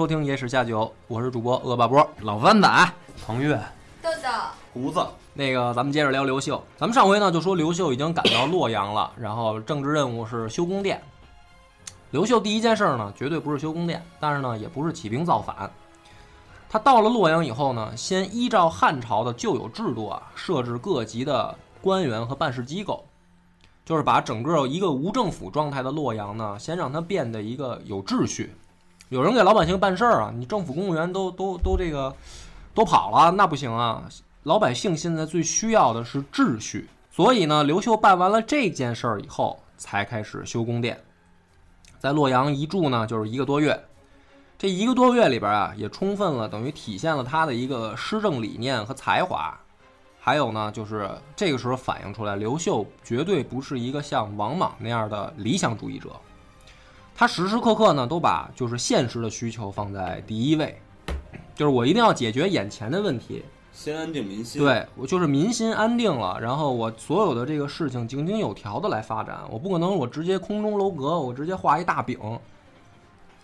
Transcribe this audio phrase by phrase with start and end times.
[0.00, 2.10] 收听《野史下酒》，我是主播恶霸波。
[2.20, 3.54] 老番仔，彭越，
[4.00, 4.28] 豆豆，
[4.72, 6.64] 胡子，那个，咱们接着聊刘秀。
[6.78, 11.02] 咱们上回呢就说刘秀已经赶到洛阳了，然后政治任务是修宫殿。
[12.12, 15.70] 刘秀第一件事呢，绝对不是修宫殿，但是呢，也不是起兵造反。
[16.70, 23.04] 他到了洛阳以后呢，先依照汉朝的旧有制度啊，设置各级的官员和办事机构，
[23.84, 28.54] 就是把整个一个无政府状态的洛阳呢，先让它变得一个有秩序。
[29.10, 32.14] 有人给老百姓办事儿啊，你政府公务员都都都这个
[32.72, 34.08] 都跑了，那不行啊！
[34.44, 41.02] 老百姓现在最需要的是秩序，所以呢，刘秀办完了这件事儿以后，才开始修宫殿。
[41.98, 43.84] 在洛阳一住呢，就是一个多月。
[44.56, 49.58] 这一个多月里边啊，也充分了等于体现了他的一个施政理念和才华。
[50.20, 56.10] 还有呢，就是这个时候反映出来，刘秀绝对不是一个像王莽那样的理想主义者。
[57.20, 60.80] 他时时刻刻呢都把就是现实的需求放在第一位，
[61.54, 64.58] 就是我一定要解决眼前的问题，先安定民心。
[64.58, 72.18] 对我就是民心安定了，然后我所有的这个事情井井有条的来发展，我不可能我直接空中楼阁，我直接画一大饼，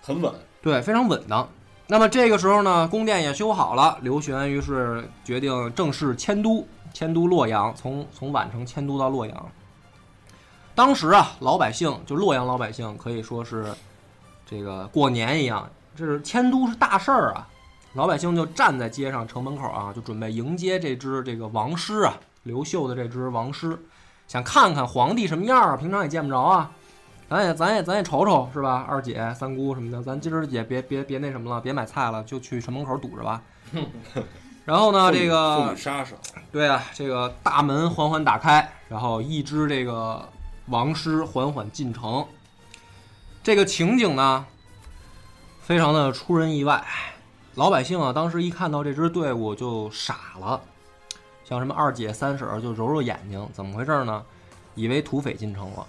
[0.01, 0.33] 很稳。
[0.63, 1.47] 对，非常稳当。
[1.87, 9.51] 那么这个时候呢，宫殿也修好了，刘玄于是决定正式迁都，迁都洛阳，从从宛城迁都到洛阳。
[10.77, 13.75] 当时啊，老百姓就洛阳老百姓可以说是
[14.45, 15.67] 这个过年一样，
[15.97, 17.49] 这是迁都是大事儿啊。
[17.95, 23.87] 老百姓就站在街上城门口啊，就准备迎接这只这个王师啊，刘秀的这只王师，
[24.29, 26.71] 想看看皇帝什么样啊，平常也见不着啊，
[27.31, 28.85] 咱也咱也咱也瞅瞅是吧？
[28.87, 33.41] 二姐、三姑什么的，咱今儿也别别别那什么了，别买菜了，就去城门口堵着吧。
[34.67, 36.17] 然后呢，这个妇女杀手，
[36.53, 40.29] 对啊，这个大门缓缓打开，然后一只这个。
[40.69, 42.27] 王师缓缓进城，
[43.43, 44.45] 这个情景呢，
[45.61, 46.85] 非常的出人意外。
[47.55, 50.61] 老百姓啊，当时一看到这支队伍就傻了，
[51.45, 54.23] 像什么二姐、三婶就揉揉眼睛，怎么回事呢？
[54.75, 55.87] 以为土匪进城了。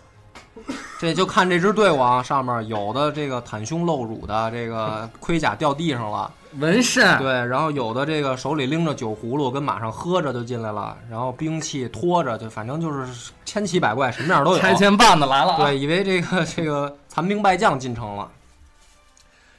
[1.00, 6.32] 这就看这支队伍啊，上面有的这个袒胸露乳的，这个盔甲掉地上了。
[6.54, 14.60] 纹身对，然后有的这个手里拎着酒葫芦，跟马上喝着就进来了，然后兵器拖着，就反正就是千奇百怪，什么样都有。
[14.60, 18.32] 拆迁办的来了，对，以为这个这个残兵败将进城了。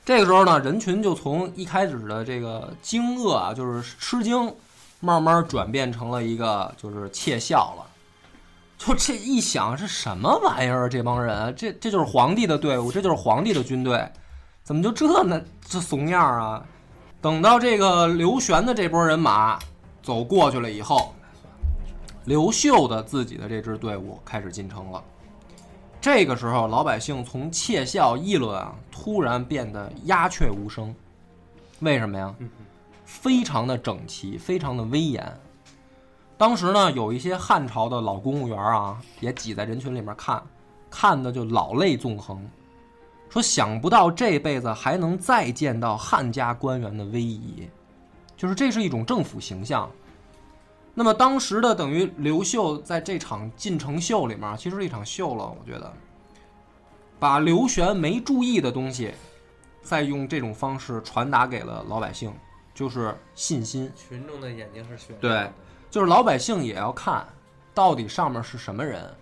[0.05, 4.55] 这个时候呢，人群就从一开始的这个惊愕啊，就是吃惊，
[5.01, 7.85] 慢慢转变成了一个就是窃笑了。
[8.79, 10.89] 就这一想，是什么玩意儿？
[10.89, 14.11] 这帮人，这这就是皇帝的队伍，这就是皇帝的军队，
[14.63, 15.39] 怎么就这呢？
[15.69, 16.65] 这怂样啊！
[17.21, 19.59] 等到这个刘玄的这波人马
[20.03, 21.13] 走过去了以后，
[22.27, 25.03] 刘秀的自己的这支队伍开始进城了。
[26.01, 30.95] 这个时候，老百姓从窃笑议论啊，突然变得鸦雀无声。
[31.81, 32.33] 为什么呀？
[33.05, 35.41] 非常的整齐，非常的威严。
[36.37, 40.41] 当时呢，有一些汉朝的老公务员啊，也挤在人群里面看，
[40.89, 42.49] 看的就老泪纵横。
[43.29, 47.69] 说想不到这辈子还能再见到汉家官员的威仪，
[48.37, 49.91] 就是这是一种政府形象。
[50.95, 55.45] 那么当时的等于刘秀在这场进城秀里面，其实是一场秀了。
[55.45, 55.93] 我觉得，
[57.21, 59.15] 把刘玄没注意的东西，
[59.83, 62.35] 再用这种方式传达给了老百姓，
[62.75, 63.93] 就是信心。
[63.95, 65.49] 群众的眼睛是雪对，
[65.89, 67.25] 就是老百姓也要看
[67.73, 69.15] 到底上面是什么人。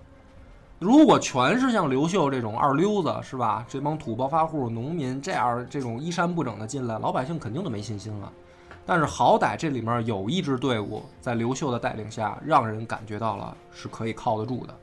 [0.79, 3.65] 如果全是像刘秀这种二流子，是吧？
[3.67, 8.31] 这帮土暴发户、农民这样这种衣衫不整的进来，老百姓肯定都没信心了。
[8.85, 14.75] 但是好歹这里面有一支队伍在刘秀的带领下，让人感觉到了是可以靠得住的。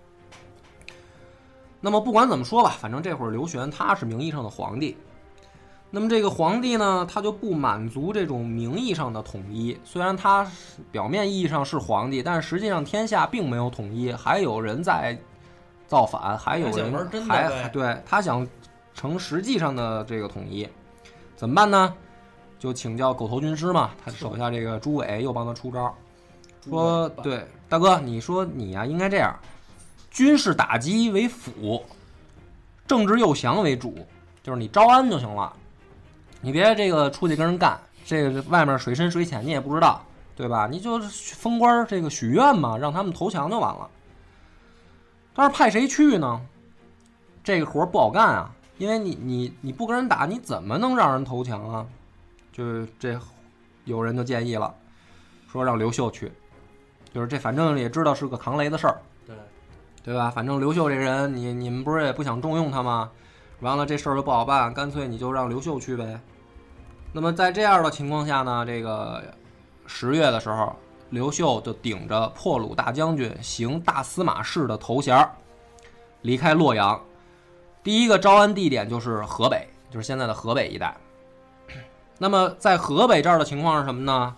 [1.80, 4.98] 那么不管怎么说吧，反正这会儿刘玄他是名义上的皇帝。
[5.92, 9.78] 那么这个皇帝呢，他就不满足这种名义上的统一。
[9.84, 10.52] 虽然他
[10.92, 15.16] 表面意义上是皇帝，但是实际上天下并没有统一，还有人在。
[15.94, 16.92] 造反，还有人
[17.30, 18.48] 还还对他想
[18.96, 20.68] 成实际上的这个统一，
[21.36, 21.94] 怎么办呢？
[22.58, 25.94] 就请教狗头军师嘛，他手下这个朱伟又帮他出招，
[26.64, 29.38] 说对大哥，你说你呀、应该这样，
[30.10, 31.86] 军事打击为辅，
[32.88, 33.94] 政治诱降为主，
[34.42, 35.54] 就是你招安就行了，
[36.42, 40.02] 你别这个出去跟人干，这个外面水深水浅你也不知道，
[40.36, 40.68] 对吧？
[40.72, 43.88] 你就封官儿这个许愿嘛，让他们投降就完了。
[45.34, 46.42] 但是派谁去呢？
[47.44, 51.86] 这个活儿不好干啊，因为你你你不跟人打，你怎么能让人投降啊？
[52.52, 53.20] 就是这
[53.86, 54.74] 有人就建议了，
[55.52, 56.32] 说让刘秀去，
[57.14, 59.36] 就是这反正也知道是个扛雷的事儿，对，
[60.04, 60.30] 对吧？
[60.30, 63.10] 反正刘秀这人，你你们不是也不想重用他吗？
[63.60, 66.20] 完了这事儿又不好办，干脆你就让刘秀去呗。
[67.12, 69.24] 那么在这样的情况下呢，这个
[69.86, 70.76] 十月的时候，
[71.14, 75.32] 刘秀就顶着破虏大将军、行大司马氏的头衔儿，
[76.24, 77.00] 离开洛阳。
[77.84, 80.98] 第一个招安地点就是河北，就是现在的河北一带。
[82.18, 84.36] 那么在河北这儿的情况是什么呢？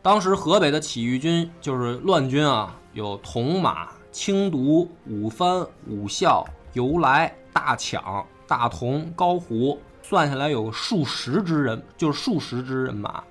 [0.00, 13.22] 当时河北的起义军就是乱军啊，有铜马、青毒、五番、五校、由来、大抢、大同、高胡，算下来有数十支人，就是数十支人马，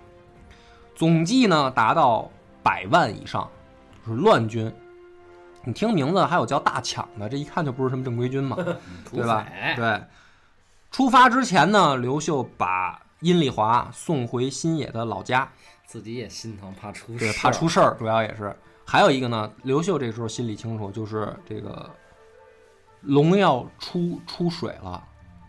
[0.93, 2.29] 总计呢达到
[2.67, 3.49] 百万以上，
[4.05, 4.69] 就是乱军。
[5.63, 8.57] 你听名字还有叫大抢的，这一看就不是什么正规军嘛，
[9.09, 9.47] 对吧？
[9.77, 10.03] 对，
[10.91, 15.49] 出发之前呢，刘秀把阴丽华送回新野的老家，
[15.85, 18.53] 自己也心疼，怕出对，事怕出事儿，主要也是。
[18.85, 21.89] 还有一个呢，刘秀这时候心里清楚，就是这个
[22.99, 25.01] 龙要出出水了，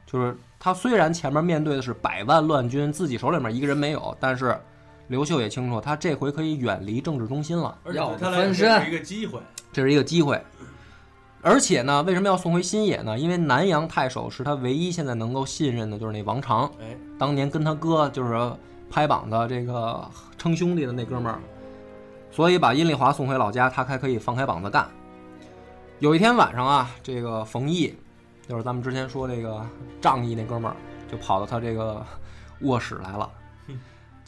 [0.06, 4.56] 就是他虽然前面面对的是百万乱军，自己手里面一个人没有，但是
[5.08, 9.40] 刘秀也清楚，他这回可以远离政治中心了，要对他翻身这是一个机会，
[9.72, 10.42] 这是一个机会。
[11.40, 13.18] 而且呢，为什么要送回新野呢？
[13.18, 16.66] 因为南阳太守是他唯一现在能够信任的，就是那王常。
[16.80, 18.52] 哎，当年跟他哥就是
[18.90, 20.04] 拍膀子这个
[20.36, 21.38] 称兄弟的那哥们儿，
[22.30, 24.88] 所以把阴丽华送回老家，他还可以放开膀子干。
[26.00, 27.94] 有一天晚上啊，这个冯毅，
[28.48, 29.64] 就是咱们之前说这个
[30.00, 30.76] 仗义那哥们儿，
[31.10, 32.04] 就跑到他这个
[32.62, 33.30] 卧室来了。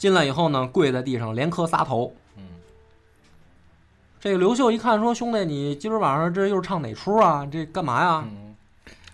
[0.01, 2.11] 进来以后呢，跪在地上连磕仨头。
[2.35, 2.41] 嗯，
[4.19, 7.47] 这个刘秀一看说：“兄弟，你今儿晚上这又是唱哪出啊？
[7.51, 8.23] 这干嘛呀？
[8.25, 8.55] 嗯，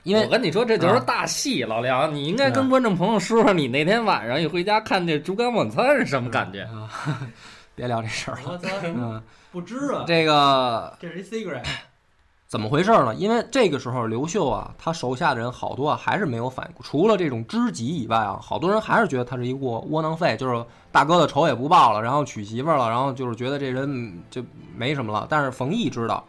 [0.04, 6.62] 因为我跟你说，这就是啊大戏，老梁，你应该跟观众朋友说说，你那天晚上一回家看这《烛光晚餐》是什么感觉？
[6.64, 6.90] 啊，
[7.76, 8.58] 别聊这事儿了。
[8.86, 11.66] 嗯，不知啊，这个这是一 secret，
[12.48, 13.14] 怎么回事呢？
[13.16, 24.42] 因为这个时候刘秀啊，他手下的人好多啊还是没有反应，除了这种知己以外啊，好多人还是觉得他是一窝窝囊废，就是大哥的仇也不报了，然后娶媳妇儿了，然后就是觉得这人就
[24.78, 25.28] 没什么了。
[25.30, 26.24] 但是冯毅知道，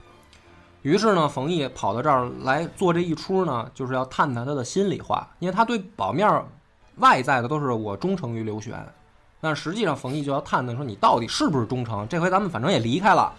[0.82, 6.44] 于是呢，冯毅跑到这儿来做这一出呢，就是要探探他的心里话，因为他对表面儿
[6.96, 8.74] 外在的都是我忠诚于刘玄，
[9.40, 12.08] 但实际上冯毅就要探探说你到底是不是忠诚。
[12.08, 13.32] 这回咱们反正也离开了，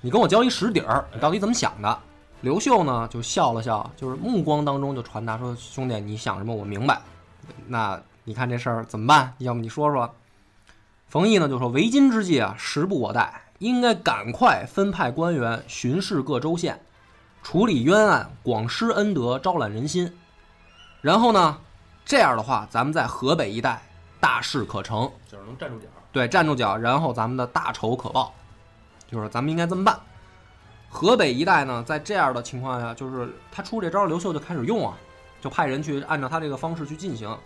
[0.00, 1.98] 你跟我交一实底儿，你到底怎么想的？
[2.44, 7.00] 刘秀呢就笑了笑，就是目光当中就传达说：“兄弟，你想什么我明白。
[7.66, 9.32] 那你看这事儿怎么办？
[9.38, 10.14] 要么你说说。”
[11.08, 16.78] 冯异呢就说：“为今之计啊，时不我待，应该赶快分派官员巡视各州县，
[17.42, 20.14] 处理冤案，广施恩德，招揽人心。
[21.00, 21.56] 然后呢，
[22.04, 23.80] 这样的话，咱们在河北一带
[24.20, 25.86] 大事可成。”就是能站住脚。
[26.12, 28.34] 对，站住脚，然后咱们的大仇可报，
[29.10, 29.98] 就是咱们应该这么办。
[30.94, 34.96] 河北一带呢，在这样的情况下，就是他出这招，刘秀就开始用啊，
[35.40, 37.36] 就派人去按照他这个方式去进行，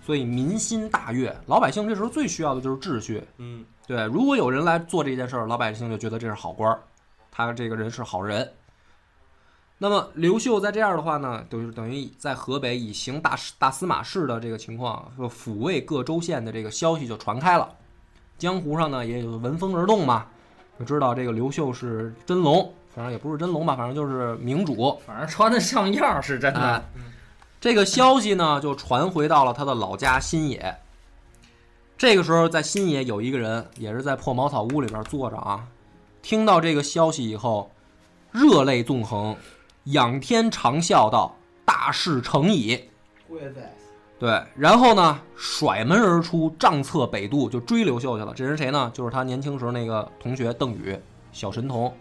[0.00, 1.36] 所以民心大悦。
[1.44, 6.80] 老百姓这时候最需要的就是秩序，嗯，对，如果有人来做这件事儿，老百姓就觉得这是好官儿，
[7.30, 8.50] 他这个人是好人。
[9.76, 17.68] 那么刘秀在这样的话呢，就是等于在河北以行大大司马氏的这个情况，和抚慰各州县的这个消息就传开了。
[18.38, 20.26] 江湖上呢也有闻风而动嘛，
[20.78, 24.98] 就知道这个刘秀是真龙，反正也不是真龙吧，反正就是明主。
[25.06, 26.60] 反正穿的像样儿是真的。
[26.60, 26.82] 哎，
[27.60, 30.74] 这个消息呢就传回到了他的老家新野。
[31.98, 35.66] 这个时候，在新野有一个人，也是在破茅草屋里边坐着啊，
[36.22, 37.70] 听到这个消息以后，
[38.32, 39.36] 热泪纵横，
[39.84, 41.36] 仰天长啸道
[41.66, 42.82] ：“大事成矣！”
[44.18, 48.32] 对，然后呢，甩门而出，杖策北渡，就追刘秀去了。
[48.34, 48.90] 这人谁呢？
[48.94, 50.98] 就是他年轻时候那个同学邓禹，
[51.32, 51.94] 小神童。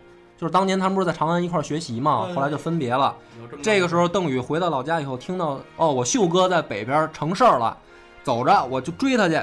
[0.45, 3.15] 就是当年他们不是在长安一块儿学习嘛，后来就分别了。
[3.63, 7.75] 这个时候，邓禹回到老家以后，听到哦，我秀哥在北边成事儿了，
[8.21, 9.41] 走着我就追他去。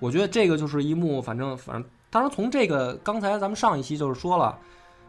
[0.00, 4.58] 我觉得这个就是一幕，反正反正，当然从这个刚才咱们上一期就是说了，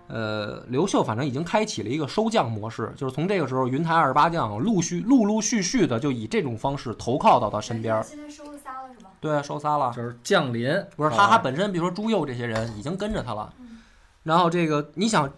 [0.06, 8.04] 呃，刘秀反正已经开启了一个收将模式，就是从这个时候，云台二十八将陆续陆陆续续的就以这种方式投靠到他身边儿。
[8.04, 9.10] 现在收了仨了是吧？
[9.20, 9.92] 对，收仨了。
[9.96, 13.52] 就是降临，不是他他本身，比如说朱佑这些人已经跟着他了，
[14.24, 15.30] 然后这个你想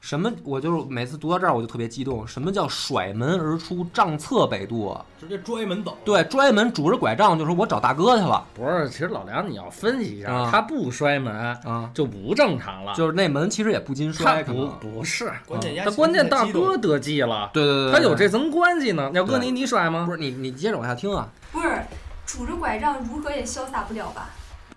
[0.00, 0.32] 什么？
[0.42, 2.26] 我就是每次读到这儿我就特别激动。
[2.26, 5.04] 什么叫甩门而出，杖策北渡啊？
[5.20, 5.96] 直接拽门走。
[6.04, 11.32] 对，拽门拄着拐杖就说我找大哥去了不是，其实老梁你要分析一下，啊他不摔门
[11.64, 19.08] 啊，就不正常了，就是那门其实也不禁他摔，可不能不是，关键关键大哥得计了，对对对，他对有这层关系呢。
[19.14, 20.10] 要哥你，你甩吗不？
[20.10, 21.80] 是你你接着往下听啊，不是，
[22.26, 24.30] 拄着拐杖如何也潇洒不了吧？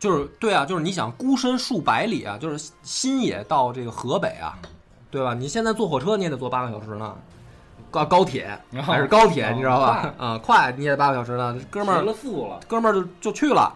[0.05, 4.53] 就是对啊，就是你想孤身数百里啊，就是新野到这个河北啊，
[5.09, 5.33] 对吧？
[5.33, 7.15] 你现在坐火车你也得坐八个小时呢，
[7.89, 8.47] 高高铁
[8.77, 10.13] 哦还是高铁，哦你知道吧？
[10.19, 11.57] 啊，快你也得八个小时呢。
[11.71, 13.73] 哥们儿了富了，哥们儿就就去了，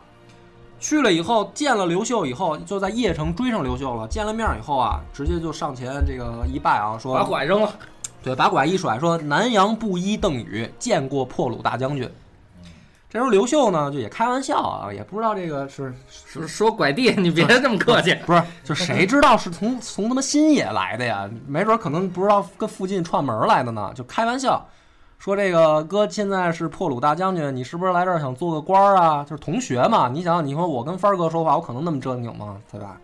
[0.79, 4.07] 去了以后见了刘秀以后，就在邺城追上刘秀了。
[4.07, 7.73] 见了面以后啊，直接就上前这个一拜啊，说把拐扔了。
[8.21, 12.07] 对，把拐一甩，说南阳布衣邓禹见过破虏大将军。
[13.09, 18.13] 这时候刘秀呢，就也开玩笑啊，也不知道这个是是说拐地，你别这么客气。
[18.23, 21.27] 不是，就谁知道是从从他妈新野来的呀？
[21.47, 24.63] 没准儿可能不知道跟附近串门儿来的呢，就开玩笑
[25.17, 29.23] 说这个哥现在是破虏大将军，你是不是来这儿想做个官儿啊？
[29.23, 32.57] 就是同学嘛，你想想，你说我跟帆儿哥说话，我可能那么正经吗？
[32.71, 32.95] 对吧？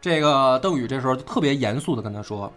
[0.00, 2.52] 这个邓禹这时候就特别严肃的跟他说，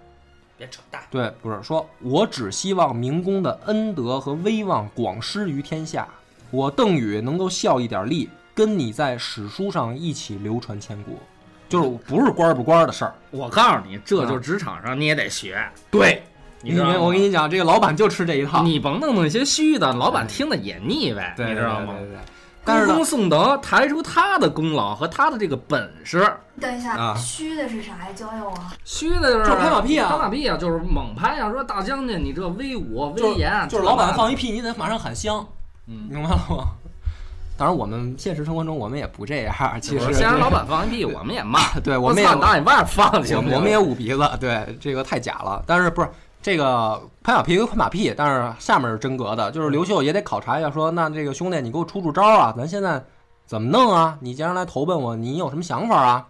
[0.57, 6.07] 别扯淡，对，不是说我只希望明公的恩德和威望广施于天下，
[6.51, 11.19] 我邓禹能够效一点力，跟你在史书上一起流传千古，
[11.67, 13.13] 就是不是官儿不官儿的事儿。
[13.31, 15.57] 我告诉你，这就是职场上你也得学。
[15.91, 16.23] 对，
[16.63, 21.93] 因你知道吗为我跟你讲，这个老板就吃这一套，你甭弄那些虚的，老板听了也腻歪，对你知道吗？
[21.97, 22.19] 对对对对
[22.67, 26.27] 但是呢歌功，颂德，抬出他的功劳和他的这个本事。
[26.59, 28.07] 等一下，啊虚的是啥呀？
[28.15, 28.53] 教教我。
[28.83, 31.51] 虚的就是就是拍马屁啊拍马屁啊，就是猛拍啊！
[31.51, 35.45] 说大将军，你这威武威严，就是老板放一屁，你得马上喊香，
[35.87, 36.71] 嗯，明白了吗？
[37.57, 45.63] 当然，我们现实生活中我们也不这样，其实虽然老板放完屁，我们也骂， 对我们也当你大你外边放去，我们我们也捂鼻子，对这个太假了。
[45.65, 46.09] 但是不是
[46.41, 53.01] 这个拍马屁归拍马屁，但是下面是真格的，就是刘秀也得考察一下说，那这个兄弟你给我出出招啊，咱现在
[53.45, 54.17] 怎么弄啊？
[54.19, 56.27] 你既然来投奔我，你有什么想法啊？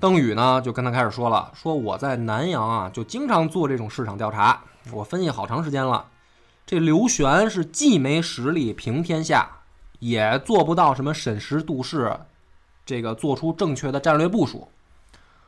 [0.00, 4.60] 邓禹呢就跟他开始说了，说我在南阳啊，就经常做这种市场调查，
[4.90, 6.04] 我分析好长时间了。
[6.68, 9.48] 这刘玄是既没实力平天下，
[10.00, 12.14] 也做不到什么审时度势，
[12.84, 14.68] 这个做出正确的战略部署。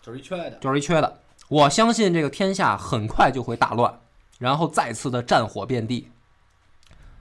[0.00, 0.52] 就是一缺的。
[0.52, 1.20] 就是一缺的。
[1.48, 4.00] 我相信这个天下很快就会大乱，
[4.38, 6.08] 然后再次的战火遍地。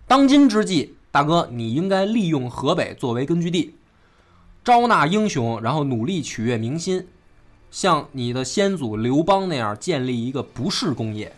[0.07, 3.75] 当今之计，大哥，你应该利用河北作为根据地，
[4.63, 7.05] 招纳英雄，然后努力取悦民心，
[7.69, 11.35] 像你的先祖刘邦那样建立一个不世功业。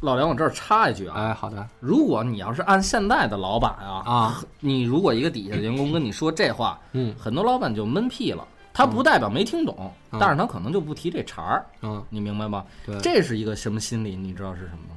[0.00, 8.46] 老梁，我这儿插一句啊，哎，好的如果你要是按现在的老板啊，啊，你如果一个底下的员工跟你说这话，嗯很多老板就闷屁了。
[8.72, 12.64] 他不代表没听懂，嗯但是他可能就不提这茬儿，嗯，你明白吗？
[12.86, 14.14] 对，这是一个什么心理？
[14.14, 14.96] 你知道是什么吗？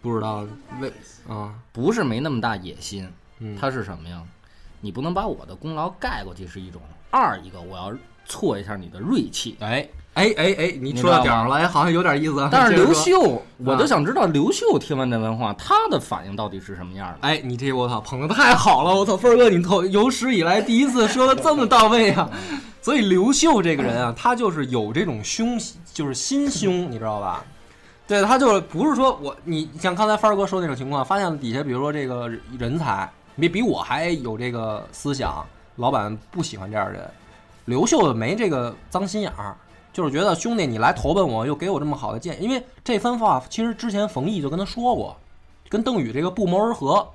[0.00, 0.46] 不知道
[0.80, 0.92] 为
[1.28, 4.22] 啊，不是没那么大野心，嗯，他是什么呀？
[4.80, 6.80] 你不能把我的功劳盖过去是一种，
[7.10, 7.92] 二一个我要
[8.28, 9.56] 挫一下你的锐气。
[9.60, 12.48] 哎哎哎哎，你说到点儿了，哎，好像有点意思啊。
[12.50, 17.18] 但是刘秀，我就想知道刘秀听完这番话，他的反应到底是什么样的？
[17.20, 18.92] 哎，你这我操捧的太好了！
[18.92, 22.28] 我操，峰儿哥，你头有史以来第一次说的这么到位啊！
[22.82, 25.56] 所以刘秀这个人啊，他就是有这种胸，
[25.94, 27.44] 就是心胸，你知道吧？
[28.08, 37.08] 对他就是不是说我你像刚才帆儿哥说那种情况，发现底下比如说这个人才比比我还有这个思想，老板不喜欢这样的人。
[37.68, 39.54] 刘秀没这个脏心眼儿，
[39.92, 45.14] 就是觉得兄弟你来投奔我，又给我这么好的建议，因为这番话其实之前冯异就跟他说过，
[45.68, 47.06] 跟邓禹这个不谋而合，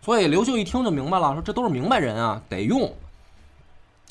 [0.00, 2.88] 所以刘秀一听就明白了，说这都是明白人啊，得用。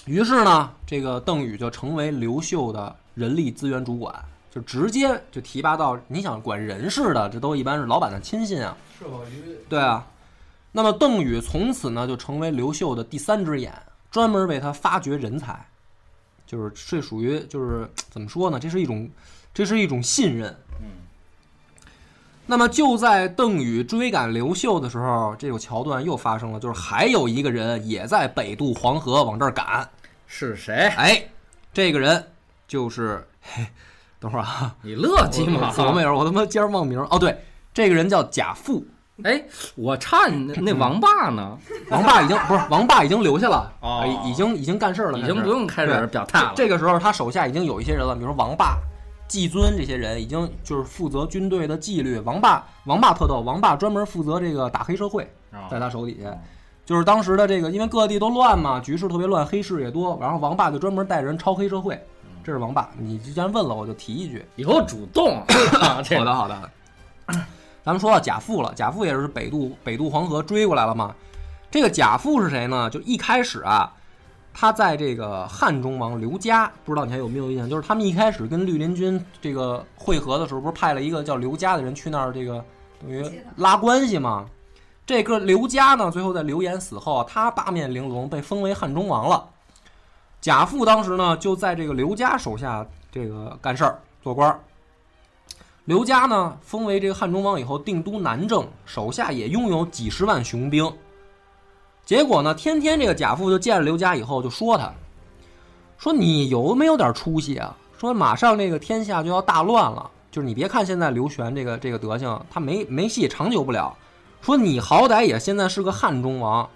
[0.05, 4.13] 于是呢，这个邓禹就成为刘秀的人力资源主管，
[4.53, 8.75] 就直接就提拔到你想管人事的，这都一般是老板的亲信啊。
[9.69, 10.05] 对啊，
[10.73, 13.73] 那么邓禹从此呢就成为刘秀的第三只眼，
[14.11, 15.65] 专门为他发掘人才，
[16.45, 18.59] 就是这属于就是怎么说呢？
[18.59, 19.09] 这是一种，
[19.53, 20.53] 这是一种信任。
[20.81, 20.87] 嗯。
[22.45, 29.89] 那么就在邓禹追赶刘秀的时候，这个桥段又发生了，就是还有一个人也在北渡黄河往这儿赶。
[30.27, 30.73] 是谁？
[30.97, 31.23] 哎，
[31.71, 32.21] 这个人
[32.67, 33.65] 就是，嘿，
[34.19, 35.71] 等会儿啊，你乐鸡我吗？
[35.73, 37.37] 琢磨一会儿，我他妈今儿忘名儿哦，对，
[37.73, 38.85] 这个人叫贾父。
[39.23, 39.43] 哎，
[39.75, 41.57] 我差你那那王霸呢？
[41.89, 43.71] 王霸已经不是王霸已经留下了，
[44.25, 46.53] 已经已经干事儿了，已经不用开始表态了。
[46.55, 48.77] 这个时候他手下已经有一些人了，比如说王霸、
[49.27, 52.19] 季尊这些人，已经就是负责军队的纪律。
[52.19, 56.35] 王霸王霸特逗，王霸专门负责这个打黑社会，啊在他手底下。
[56.83, 61.97] 就是当时的这个，因为各地都乱嘛，局势特别乱，黑市也多，然后王霸就专门带人抄黑社会，
[62.43, 62.89] 这是王霸。
[62.97, 64.43] 你既然问了，我就提一句。
[64.57, 65.37] 以后主动
[65.79, 66.71] 啊， 这好的，好的。
[67.83, 71.15] 咱们说到贾复了，贾复也是北渡北渡黄河追过来了嘛。
[71.69, 72.89] 这个贾复是谁呢？
[72.89, 73.91] 就一开始啊，
[74.53, 77.69] 他在这个汉中王刘嘉，不知道你还有没有印象？
[77.69, 82.63] 就是他们一开始跟绿林军这个会合的时候，不是派了一个叫刘嘉的人去那儿，这个
[82.99, 84.45] 等于拉关系嘛。
[85.05, 89.49] 这个刘嘉呢，最后在刘演死后，他八面玲珑，被封为汉中王了。
[90.39, 94.59] 贾复当时呢，就在这个刘嘉手下这个干事儿做官儿。
[95.85, 100.91] 刘家呢，封为这个汉中王以后，定都南郑，手下也拥有几十万雄兵。
[102.05, 104.93] 结果呢，天天这个贾父就见了刘家以后，就说他，
[105.97, 107.75] 说你有没有点出息啊？
[107.97, 113.95] 说马上这个天下就要大乱了，就是你别看现在刘玄这个这个德行，他没没戏，长久不了。
[114.41, 116.69] 说你好歹也现在是个汉中王，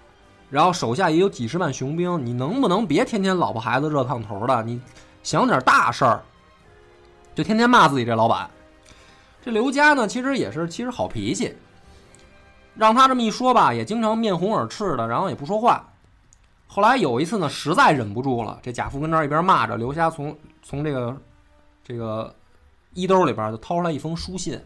[0.50, 4.62] 然后手下也有几十万雄兵，你能不能别天天老婆孩子热炕头的？
[4.64, 4.80] 你
[5.22, 6.22] 想点大事儿，
[7.36, 8.50] 就天天骂自己这老板。
[9.46, 11.54] 这刘家呢，其实也是其实好脾气，
[12.74, 15.88] 让他这么一说吧，也经常面红耳赤的，然后也不说话。
[16.66, 21.16] 后来有一次呢，实在忍不住了，这贾父跟那儿一边骂着，刘家从从这个
[21.84, 22.34] 这个
[22.92, 24.60] 衣兜里边就掏出来一封书信，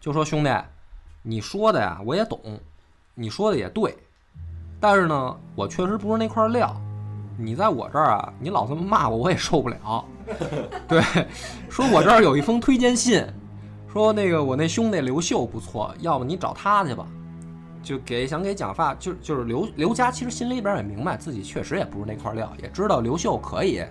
[0.00, 0.50] 就说：“兄弟，
[1.22, 2.40] 你说的呀，我也懂，
[3.14, 3.96] 你说的也对，
[4.80, 6.74] 但是呢，我确实不是那块料。
[7.38, 10.04] 你在我这儿啊，你老这么骂我，我也受不了。
[10.88, 11.00] 对，
[11.70, 13.24] 说我这儿有一封推荐信，
[13.92, 17.06] 说那个我那兄弟刘秀不错，要不你找他去吧。
[17.82, 23.82] 就给想给蒋发，就就是刘刘家，其实心里边也明白自己确实也不是那块料，也知道刘秀可以。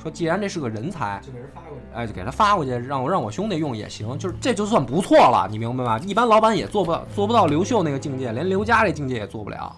[0.00, 1.82] 说既然这是个人才，就给人发过去。
[1.94, 5.98] 哎，就给他发过去，让我让我兄弟用也行，就是这就算不错了，你明白吗？
[5.98, 9.74] 一般老板也做不到，做不到刘秀那个境界，连刘家这境界也做不了。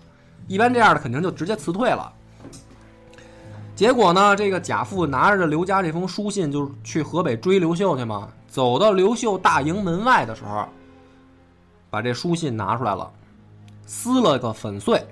[0.48, 2.12] 一般这样的肯定就直接辞退了。
[3.74, 8.28] 结果呢，这个贾父拿着刘家这封书信，就是去河北追刘秀去嘛。
[8.46, 10.66] 走到刘秀大营门外的时候，
[11.88, 13.10] 把这书信拿出来了，
[13.86, 15.02] 撕了个粉碎，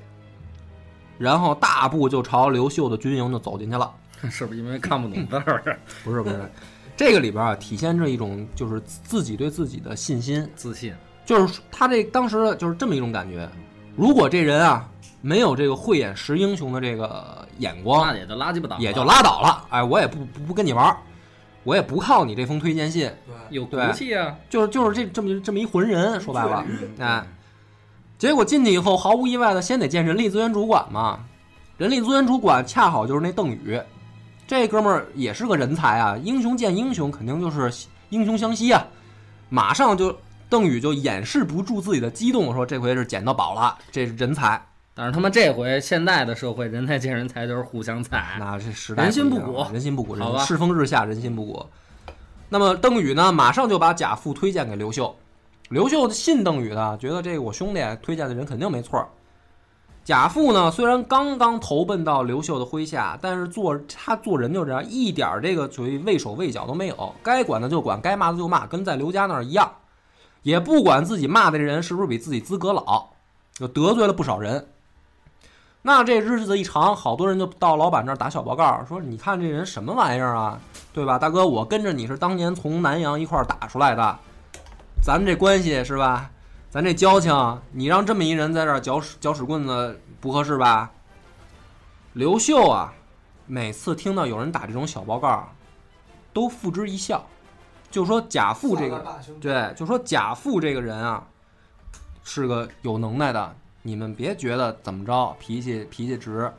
[1.17, 3.91] 然后大步就朝刘秀的军营就走进去了。
[4.31, 5.79] 是不是因为看不懂字儿？
[6.05, 6.51] 不是不是，
[6.95, 10.95] 这个里边啊体现着一种就是自己对自己的信心，自信，
[11.25, 13.49] 就是他这当时就是这么一种感觉。
[13.97, 14.87] 如果这人啊
[15.23, 19.65] 没有这个慧眼识英雄的这个眼光那，也就拉鸡巴倒，也就拉倒了。
[19.71, 20.97] 哎，我也不不不跟你玩儿，
[21.63, 24.35] 我也不靠你这封推荐信，对，有骨气啊。
[24.49, 26.65] 就是就是这这么这么一混人，说白了，
[26.99, 27.25] 哎，
[28.19, 31.21] 结果进去以后，毫无意外的先得见人力资源主管嘛。
[31.77, 33.81] 人力资源主管恰好就是那邓宇，
[34.47, 38.87] 这哥们儿也是个人才啊，英雄见英雄，肯定就是英雄相惜啊。
[39.49, 40.15] 马上就
[40.49, 44.61] 邓宇就掩饰不住自己的激动，说这回是捡到宝了，这是人才。
[45.01, 51.65] 但是他妈这回现在的社会，人才见人才就是互相踩，那这时代人心不古人心不古，好吧世风日下，人心不古。
[52.51, 55.17] 那么邓禹呢，马上就把贾父推荐给刘秀。
[55.71, 59.03] 刘秀信邓禹的，觉得这个我兄弟推荐的人肯定没错。
[60.05, 69.73] 贾父呢，虽然刚刚投奔到刘秀的麾下，但是做他做人就这样，一点儿这个属于畏手畏脚都没有，该管的就管，该骂的就骂，跟在刘家那儿一样，
[70.43, 73.09] 也不管自己骂的这人是不是比自己资格老，
[73.55, 74.67] 就得罪了不少人。
[75.83, 80.61] 那这日子一长，好多人就到老板这儿打小报告，说你看这人什么玩意儿啊，
[80.93, 81.19] 对吧？
[81.19, 84.19] 大哥，我跟着你是当年从南阳一块儿打出来的，
[85.03, 86.31] 咱们这关系是吧？
[86.69, 87.33] 咱这交情，
[87.73, 90.91] 你让这么一人在这儿搅屎搅屎棍子，不合适吧？
[92.13, 92.93] 刘秀啊，
[93.47, 95.49] 每次听到有人打这种小报告，
[96.33, 97.25] 都付之一笑，
[97.91, 99.03] 就说贾父这个
[99.41, 101.25] 对，就说贾父这个人啊，
[102.23, 106.51] 是个有能耐的，你们别觉得怎么着，脾气脾气直，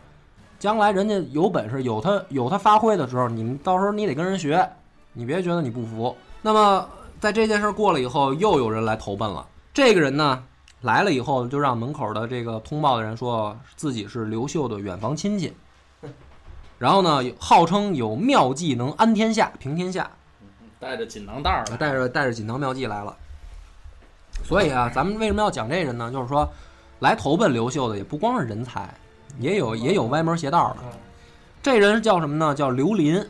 [0.60, 4.68] 将来人家有本事，有他有他发挥的时候，你们到时候你得跟人学，
[5.14, 6.16] 你别觉得你不服。
[6.42, 6.88] 那么
[7.20, 9.48] 在这件事过了以后，又有人来投奔了。
[9.74, 10.44] 这个人呢
[10.82, 15.54] 来了以后，就让门口的这个通报的人说自己是刘秀的远房亲戚，
[16.80, 20.10] 然后呢号称有妙计能安天下、平天下。
[20.80, 23.16] 带着锦囊袋儿来，带着带着锦囊妙计来了。
[24.44, 26.12] 所以啊，咱们为什么要讲这人呢？
[26.12, 26.52] 就是说，
[27.02, 28.92] 来投奔刘秀的也不光是人才，
[29.38, 30.78] 也有也有歪门邪道的。
[30.84, 30.90] 嗯
[31.64, 32.56] 这人叫什么呢？
[32.56, 33.24] 叫刘林，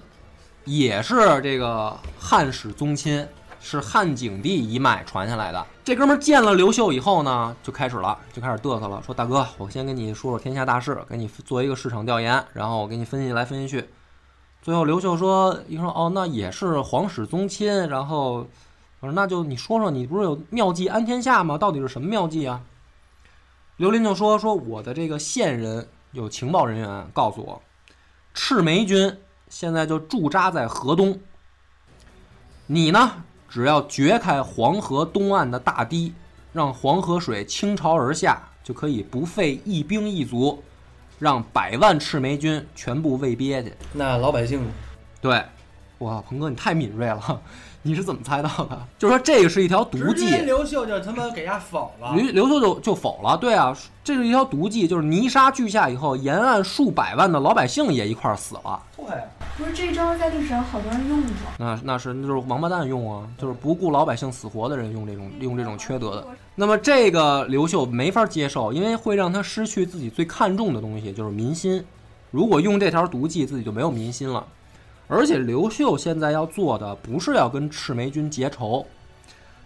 [0.64, 3.28] 也是这个汉室宗亲，
[3.60, 5.68] 是汉景帝一脉传下来的。
[5.84, 13.90] 这哥们儿见了刘秀以后呢，就开始了，就开始嘚瑟了，说：“大哥，我先跟你说说天下大事，给你做一个市场调研，然后我给你分析来分析去。”
[14.64, 18.48] 最后刘秀说：“一说哦，那也是皇室宗亲。”然后
[19.02, 21.58] 我说：“那就你说说，你不是有妙计安天下吗？
[21.58, 22.62] 到底是什么妙计啊？”
[23.78, 27.62] 刘林就说：“说我的这个线人有情报人员告诉我，
[28.34, 29.18] 赤眉军
[29.50, 31.20] 现在就驻扎在河东。
[32.68, 36.14] 你呢，只要掘开黄河东岸的大堤，
[36.54, 40.64] 让黄河水倾巢而下，就可以不费一兵一卒，
[41.18, 43.74] 让百万赤眉军全部喂鳖去。
[43.94, 44.66] 那老百姓
[45.20, 45.44] 对，
[45.98, 47.42] 哇，鹏哥你太敏锐了，
[47.84, 48.80] 你是怎么猜到的？
[49.00, 50.26] 就是说这个是一条毒计。
[50.26, 52.14] 直接刘秀就他妈给他否了。
[52.16, 58.80] 刘刘秀就就否了，对啊，这是一条毒计，就是泥沙俱下以后，沿岸数百万的老百姓也一块儿死了。
[58.96, 59.06] 对，
[59.58, 61.30] 不是这招在历史上好多人用过。
[61.58, 66.28] 那那是那就是王八蛋用啊，就是不顾老百姓死活的人用这种用这种缺德的。
[66.54, 71.84] 那么这个刘秀没法接受，因为会让他失去自己最看重的东西，就是民心。
[72.30, 74.46] 如果用这条毒计，自己就没有民心了。
[75.12, 78.86] 而且刘秀现在要做的不是要跟赤眉军结仇，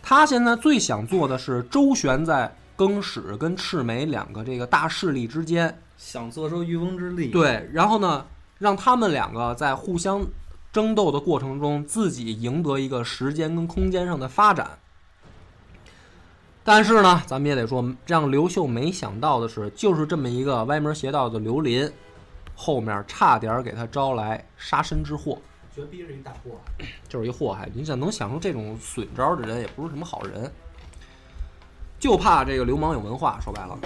[0.02, 8.26] 他现在最想做的是周旋在更始跟赤眉两个这个大势力之间，想坐收渔翁之利。，对，然后呢，
[8.58, 10.26] 让他们两个在互相
[10.74, 14.68] 争斗的过程中，自己赢得一个时间跟空间上的发展。
[16.64, 21.88] 但是呢，咱们也得说，让刘秀没想到的是，就是这么一个歪门邪道的刘林，
[22.56, 25.38] 后面差点给他招来杀身之祸，
[25.76, 26.52] 绝逼是一大祸。
[27.10, 27.70] 就是一祸害。
[27.74, 30.50] 你想能想出这种损招的人，也不是什么好人，
[32.00, 33.38] 就怕这个流氓有文化。
[33.42, 33.78] 说白了，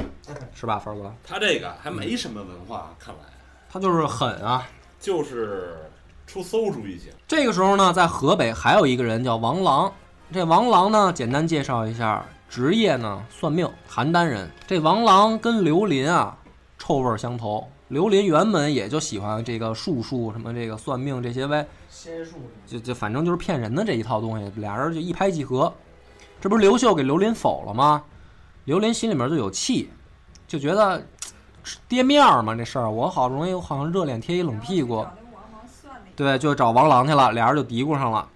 [0.54, 1.12] 是吧，凡哥？
[1.24, 3.22] 他这个还没什么文化，看来
[3.70, 4.68] 他就是狠啊。
[5.00, 5.90] 就是
[6.28, 7.12] 出馊主意型。
[7.28, 9.92] 这个时候呢，在河北还有一个人叫王郎。
[10.32, 14.52] 这王郎呢，简单介绍一下，职业呢算命，邯郸人。
[14.68, 16.38] 这王郎跟刘林啊
[16.78, 17.68] 臭味相投。
[17.90, 25.74] 刘林原本也就喜欢这个术数什么这个算命这些呗，仙术就就反正就是骗人的这一套东西，俩人就一拍即合。
[26.40, 28.04] 这不是刘秀给刘林否了吗？
[28.66, 29.90] 刘林心里面就有气，
[30.48, 31.00] 就觉得
[31.64, 35.06] 嘖跌面儿嘛这事儿，我好容易好像热脸贴一冷屁股。
[36.16, 38.30] 对，就找王郎去了，俩人就嘀咕上了。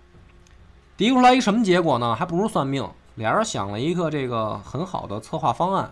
[0.98, 2.16] 嘀咕出来一什么结果呢？
[2.16, 2.90] 还不如算命。
[3.16, 5.92] 俩人想了一个这个很好的策划方案。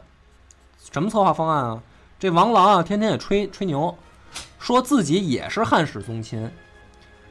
[0.91, 1.83] 什么策划方案啊？
[2.21, 3.97] 这王郎啊，天天也吹吹牛，
[4.59, 6.47] 说自己也是汉室宗亲，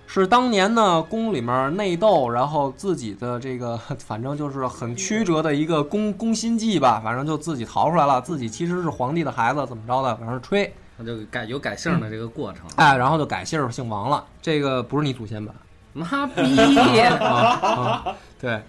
[0.04, 10.74] 是当年呢宫里面内斗，然后自己的这个反正就是很曲折的一个宫宫心计吧，反正就自己逃出来了，自己其实是皇帝的孩子，怎么着的，反正是吹。
[10.98, 12.62] 他就改有改姓的这个过程。
[12.74, 14.24] 哎，然后就改姓姓王了。
[14.42, 15.54] 这个不是你祖先吧？
[15.92, 16.42] 妈逼！
[17.00, 17.30] 啊
[17.62, 18.60] 啊，对。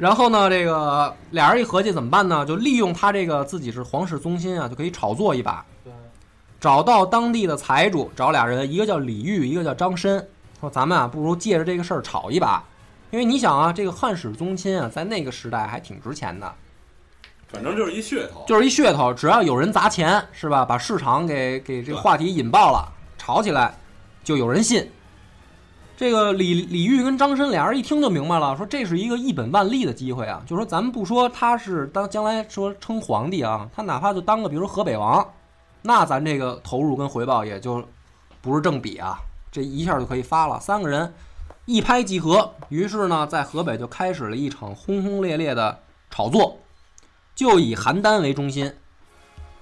[0.00, 2.46] 然后呢，这个俩人一合计怎么办呢？
[2.46, 5.62] 就利用他这个自己是皇室宗亲啊，就可以炒作一把。
[5.84, 5.92] 对，
[6.58, 10.26] 找到当地的财主，找俩人，一个叫李煜，一个叫张申，
[10.58, 12.64] 说咱们啊，不如借着这个事儿炒一把。
[13.10, 16.50] 因为你想啊，这个汉室宗亲啊，在那个时代还挺值钱的，
[17.48, 18.42] 反正就是一噱头。
[18.48, 20.64] 就是一噱头，只要有人砸钱，是吧？
[20.64, 23.78] 把市场给给这个话题引爆了，炒起来，
[24.24, 24.90] 就有人信。
[26.00, 30.42] 这个李李煜跟张申俩人一听就明白了，说这是一个一本万利的机会啊！
[30.46, 35.22] 就说咱们不说他是当将来说称皇帝啊，他哪怕就当个比如说河北王，
[35.82, 37.84] 那咱这个投入跟回报也就
[38.40, 39.18] 不是正比啊，
[39.52, 40.58] 这一下就可以发了。
[40.58, 41.12] 三个人
[41.66, 46.56] 一拍即合，于是呢，在河北就开始了一场轰轰烈烈的炒作，
[47.34, 48.72] 就以邯郸为中心。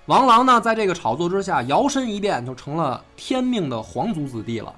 [0.07, 4.72] 王朗呢，在这个炒作之下，摇身一变就成了天命的皇族子弟了。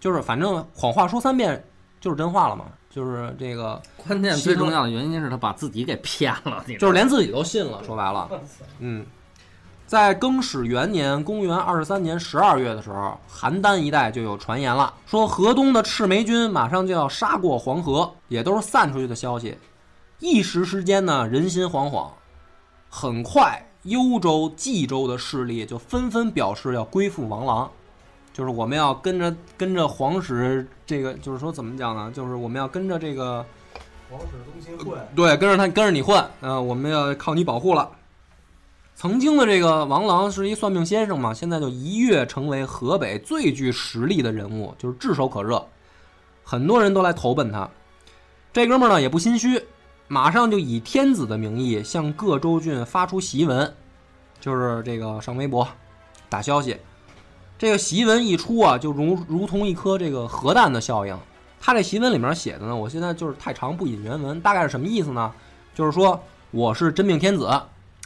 [0.00, 1.62] 就是反正谎话说三遍
[2.00, 7.84] 就是真话了嘛，就是这个 关键最重要的原因是他把自己给骗了，就是连自己都信了。
[7.84, 8.28] 说白了，
[8.78, 9.04] 嗯，
[9.86, 19.56] 在更始元年（公元二十三年十二月）的时候，邯郸一带就有传言了，说河东的赤眉军马上就要杀过黄河，也都是散出去的消息。
[20.18, 22.08] 一时之间呢，人心惶惶。
[22.88, 27.70] 很快，幽州、冀州的势力就纷纷表示要归附王朗，
[28.40, 32.10] 就是我们要跟着跟着皇室这个，就是说怎么讲呢？
[32.10, 33.44] 就是我们要跟着这个。
[34.10, 37.90] 皇室中心混，对，跟着他，跟着你混，嗯、我们要靠你保护了。
[38.96, 45.62] 曾经的这个王郎是一算命先生嘛，现在就一跃成为河北最具实力的人物，就是炙手可热，
[46.42, 47.68] 很多人都来投奔他。
[48.54, 49.62] 这哥们儿呢也不心虚，
[50.08, 53.70] 马上就以天子的名义向各州郡发出檄文，
[54.40, 55.68] 就是这个上微博
[56.30, 56.76] 打消息。
[57.60, 61.14] 这个檄文一出啊，就如如同一颗这个核弹的效应，
[61.60, 65.30] 他这檄文里面写的呢，我现在就是太长不引原文，大概是什么意思呢？
[65.74, 66.18] 就是说
[66.52, 67.50] 我是真命天子，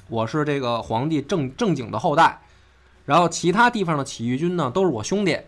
[0.09, 2.37] 我是这个皇帝正正经的后代，
[3.05, 5.39] 然后其他地方的起义军呢都是我兄弟。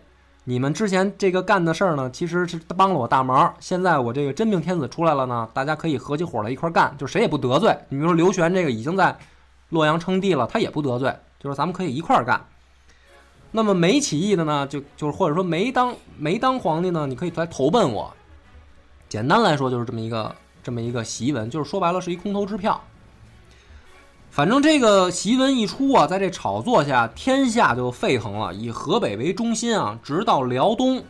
[0.45, 3.53] 你们之前这个干的事儿呢，其实是帮了我大忙。
[3.59, 7.77] 现在我这个真命天子出来了呢，大家可以合起伙来一块儿干，就谁也不得罪。
[7.89, 9.13] 你比如说刘玄这个已经在
[9.67, 12.41] 洛阳称帝了，他也不得罪，就是咱们可以一块儿干。
[13.51, 18.13] 那么没起义的呢，就就是或者说没当没当皇帝呢，你可以来投奔我。
[19.09, 22.79] 简单来说就是这么一个这么一个檄文，就是说白了是一空头支票。
[24.29, 28.53] 反正这个檄文一出啊，在这炒作下，天下就沸腾了。
[28.53, 31.03] 以河北为中心啊，直到辽东，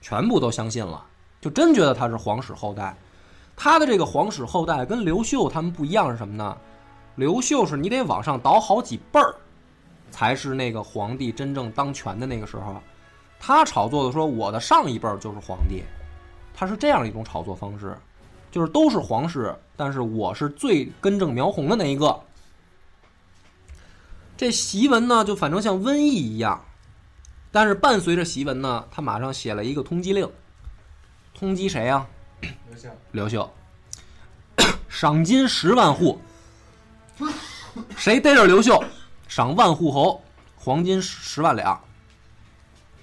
[0.00, 1.04] 全部都相信了，
[1.40, 2.96] 就真觉得他是皇室后代。
[3.56, 6.56] 他的这个皇室后代跟刘秀他们不一样是什么呢？
[7.16, 9.34] 刘秀是你得往上倒好几辈儿，
[10.12, 12.80] 才是那个皇帝真正当权的那个时候。
[13.40, 15.82] 他炒作的说我的上一辈儿就是皇帝，
[16.54, 17.98] 他是这样一种炒作方式，
[18.52, 22.20] 就是都是皇室，但是我是最根正苗红的那一个。
[24.36, 26.64] 这檄文呢，就反正像瘟疫一样，
[27.50, 30.30] 但是伴随着檄文呢，他马上写了一个通缉令，
[31.34, 32.06] 通缉谁啊？
[32.68, 33.52] 刘秀，刘秀，
[34.88, 36.20] 赏金十万户，
[37.96, 38.82] 谁逮着刘秀，
[39.34, 40.20] 赏万户侯，
[40.56, 41.80] 黄金十万两。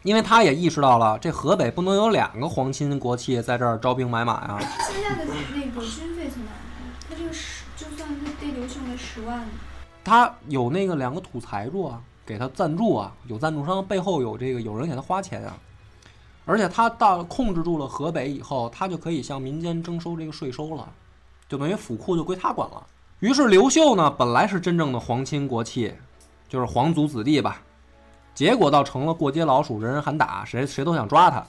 [0.04, 4.60] 因为他也意识到了，这河北不能有两个皇亲国戚在这儿招兵买马呀。
[4.60, 6.58] 他现在的那个军费从哪来？
[7.10, 9.44] 他这个十，就算他对刘秀那十万，
[10.04, 15.58] 他有那个两个土财主啊，给他赞助啊，有赞助商背后有这个有人给他花钱啊，
[16.46, 20.88] 而且他到控制住了河北以后，他就可以向民间征收这个税收了，
[21.48, 22.86] 就等于府库就归他管了。
[23.20, 25.94] 于是刘秀呢，本来是真正的皇亲国戚，
[26.49, 27.62] 就是皇族子弟吧，
[28.35, 31.45] 结果倒成了过街老鼠，人人喊打，谁谁都想抓他。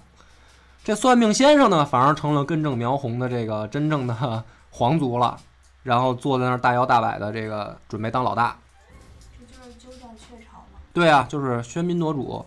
[0.84, 5.40] 这算命先生呢，反而成了根正苗红的这个真正的 皇族了。
[5.82, 8.54] 然后坐在那儿大摇大摆的，这个准备当老大。
[9.38, 10.78] 这就是鸠占鹊巢嘛。
[10.92, 12.44] 对啊，就是喧宾夺主。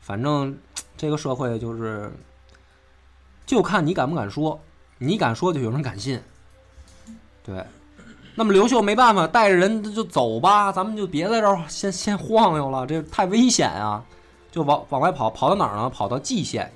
[0.00, 0.58] 反正
[0.96, 2.10] 这个社会就是，
[3.44, 4.58] 就看你敢不敢说，
[4.96, 6.22] 你敢说就有人敢信。
[7.42, 7.62] 对，
[8.36, 14.02] 那么刘秀没办法，带着人就走吧，咱们就别在这儿先先晃悠了，这太危险啊！
[14.50, 15.88] 就往往外跑，跑到哪儿呢？
[15.88, 16.72] 跑到蓟县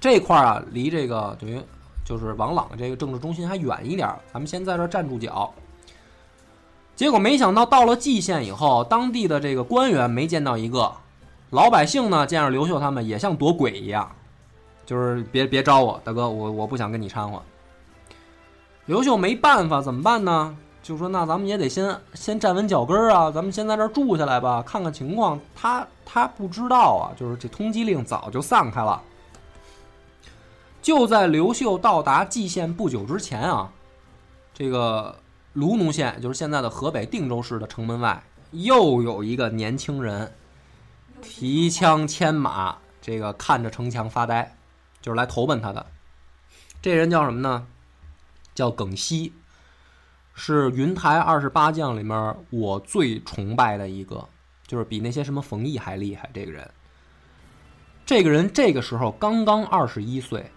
[0.00, 1.60] 这块儿啊，离这个等于
[2.04, 5.52] 就是王朗这个政治中心还远一点儿，咱们先在这儿站住脚。
[6.94, 10.92] 结果没想到到了蓟县以后，当地的这个官员没见到一个，
[11.50, 14.08] 老百姓呢见着刘秀他们也像躲鬼一样，
[14.84, 17.42] 就是别别招我，大哥，我我不想跟你掺和。
[18.86, 20.56] 刘秀没办法，怎么办呢？
[20.80, 25.40] 就说那咱们也得先先站稳脚跟儿啊，咱们先在这儿住下来吧，看看情况。
[25.56, 29.02] 他他不知道啊，就是这通缉令早就散开了。
[30.80, 33.72] 就在刘秀到达蓟县不久之前啊，
[34.54, 35.18] 这个
[35.54, 38.22] 卢奴县，就是现在的河北定州市的城门外，
[38.52, 40.32] 又有一个年轻人
[41.20, 44.54] 提枪牵马，这个看着城墙发呆，
[45.02, 45.84] 就是来投奔他的。
[46.80, 47.66] 这人叫什么呢？
[48.56, 49.32] 叫耿熙，
[50.34, 54.28] 是云台二十八将里面我最崇拜的一个，
[54.66, 56.28] 就是比那些什么冯异还厉害。
[56.34, 56.70] 这个人，
[58.04, 60.50] 这个人这个时候刚刚二十一岁。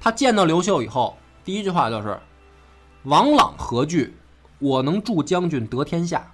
[0.00, 2.18] 他见到刘秀以后，第一句话就是
[3.04, 4.16] ：“王朗何惧？
[4.58, 6.32] 我能助将军得天下。”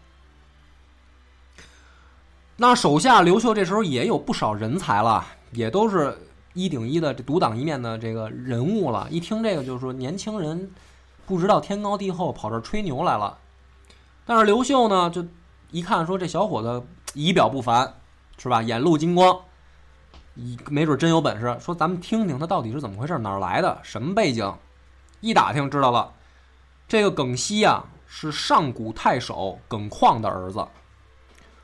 [2.56, 6.16] 那手下刘秀这时候也有不少人才了，也都是
[6.54, 9.06] 一顶一的这独当一面的这个人物了。
[9.10, 10.70] 一听这个，就是说年轻人
[11.26, 13.38] 不知道天高地厚，跑这吹牛来了。
[14.24, 15.24] 但是刘秀呢，就
[15.70, 17.94] 一看说这小伙子仪表不凡，
[18.38, 18.62] 是吧？
[18.62, 19.38] 眼露金光。
[20.36, 24.54] 一没准真有本事，说咱们听听他到底是怎么回事，哪儿来的，什么背景？
[25.20, 26.12] 一打听知道了，
[26.88, 30.66] 这个耿熙啊是上古太守耿况的儿子，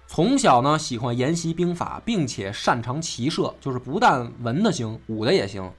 [0.07, 5.71] 从小呢喜欢研习兵法，并且擅长骑射，就是不但文的行，武的也行。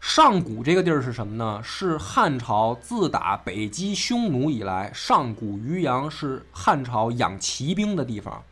[0.00, 1.60] 上古这个地儿是什么呢？
[1.62, 8.42] 是汉朝自打北击匈奴以来，上古渔阳是汉朝养骑兵的地方。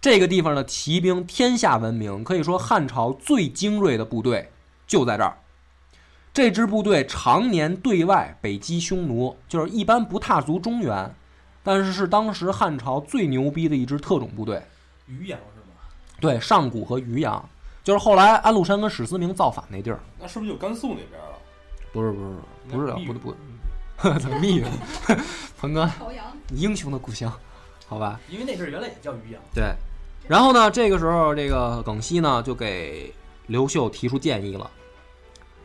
[0.00, 4.50] 这个地方的骑兵天下闻名，可以说汉朝最精锐的部队
[4.86, 5.36] 就在这儿。
[6.32, 11.14] 这支部队常年对外北击匈奴，就是一般不踏足中原，
[11.66, 14.62] 但是是当时汉朝最牛逼的一支特种部队。
[15.06, 15.82] 渔阳是吗？
[16.20, 17.44] 对，上古和渔阳，
[17.82, 19.98] 就是后来安禄山跟史思明造反那地儿。
[20.20, 21.36] 那是不是就甘肃那边了？
[21.92, 22.36] 不是不是
[22.68, 23.34] 不是不不
[23.98, 24.64] 不， 怎么密云？
[25.58, 27.32] 鹏哥，朝阳，英雄的故乡，
[27.88, 28.20] 好吧？
[28.28, 29.42] 因为那阵儿原来也叫渔阳。
[29.52, 29.74] 对，
[30.28, 33.12] 然后呢，这个时候这个耿熙呢就给
[33.46, 34.70] 刘秀提出建议了，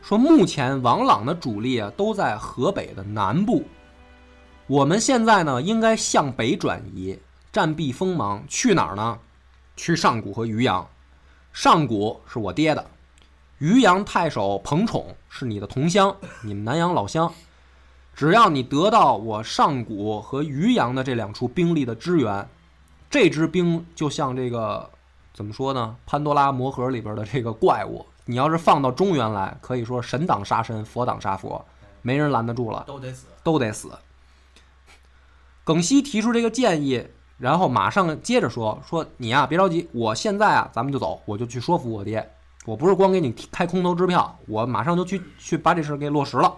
[0.02, 3.64] 说目前王朗的主力啊都在河北的南部，
[4.68, 7.20] 我们现在呢应该向北转移，
[7.52, 8.44] 暂避锋芒。
[8.48, 9.20] 去哪儿呢？
[9.76, 10.88] 去上古和渔阳。
[11.52, 12.86] 上古是我爹的，
[13.58, 17.32] 渔阳太守彭宠是你的同乡，你们南阳老乡。
[18.14, 22.48] 只要你得到我上古和渔阳的这两处兵力的支援，
[23.10, 24.90] 这支兵就像这个
[25.34, 25.96] 怎么说呢？
[26.06, 31.66] 潘多拉魔盒里边的这个怪物，你要是放到中原来，可以说神挡杀神，佛挡杀佛，
[32.02, 33.28] 没人拦得住了，都得死。
[33.44, 33.90] 都得死。
[35.72, 37.02] 耿熙提出这个建议，
[37.38, 42.30] 然后马上接着说：“说你呀、别着急，我现在啊，咱们就走，我就去说服我爹。
[42.66, 46.54] 我不是光给你开空头支票，我马上就去去把这事儿给落实了。”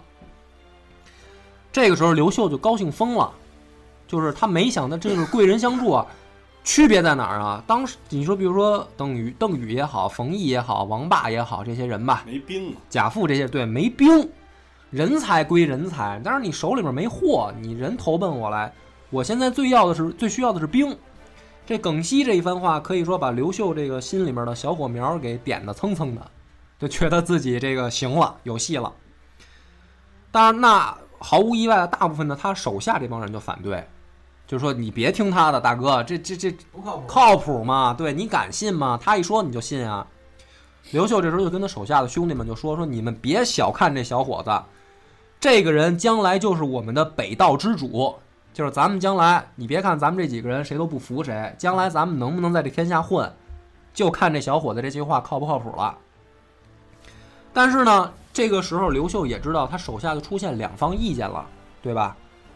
[1.72, 3.32] 这个时候，刘秀就高兴疯了，
[4.08, 6.04] 就是他没想到这是贵人相助啊。
[6.64, 7.64] 区别在哪儿啊？
[7.68, 14.28] 当时你说，比如说邓禹、邓禹也好，冯异也好，王霸也好，这些人吧，没兵啊，贾复这些对没兵，
[14.90, 18.74] 人才归人才，但是你手里面没货，你人投奔我来，
[19.14, 20.98] 我现在最要的是最需要的是兵。
[21.68, 26.32] 这耿熙这一番话，可以说把刘秀这个心里面的小火苗给点的蹭蹭的，
[26.80, 28.92] 就觉得自己这个行了，有戏了。
[30.32, 33.88] 当然，那毫无意外的，大部分的他手下这帮人就反对，
[34.48, 37.04] 就说你别听他的，大哥，这这这不靠谱。
[37.08, 37.94] 靠谱吗？
[37.96, 39.00] 对你敢信吗？
[39.00, 40.08] 他一说你就信啊。
[40.90, 44.52] 刘秀这时候就跟他手下的兄弟们就说：“说你们别小看这小伙子，
[45.40, 48.16] 这个人将来就是我们的北道之主，
[48.54, 49.44] 就是咱们将来。
[49.56, 53.30] 你别看咱们这几个人谁都不服谁，将来咱们能不能在这天下混，
[53.94, 55.98] 就看这小伙子这句话靠不靠谱了。”
[57.52, 61.46] 但是呢，这个时候刘秀也知道他手下就出现两方意见了，
[61.82, 62.16] 对吧？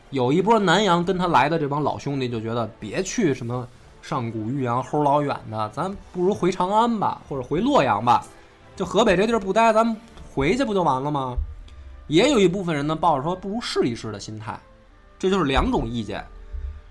[0.09, 3.67] 有一波南阳跟他来的这帮老兄弟就觉得别去什么
[4.01, 8.25] 上古玉阳齁老远的，咱不如回长安吧，或者回洛阳吧，
[8.75, 9.95] 就河北这地儿不待，咱们
[10.33, 11.35] 回去不就完了吗？
[12.07, 14.57] 也有一部分人呢抱着说不如试一试的心态，
[15.19, 16.23] 这就是两种意见。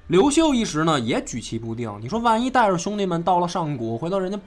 [0.08, 4.38] 刘秀一时呢也举棋不定，你说万一带着兄弟们到了上古，回头人家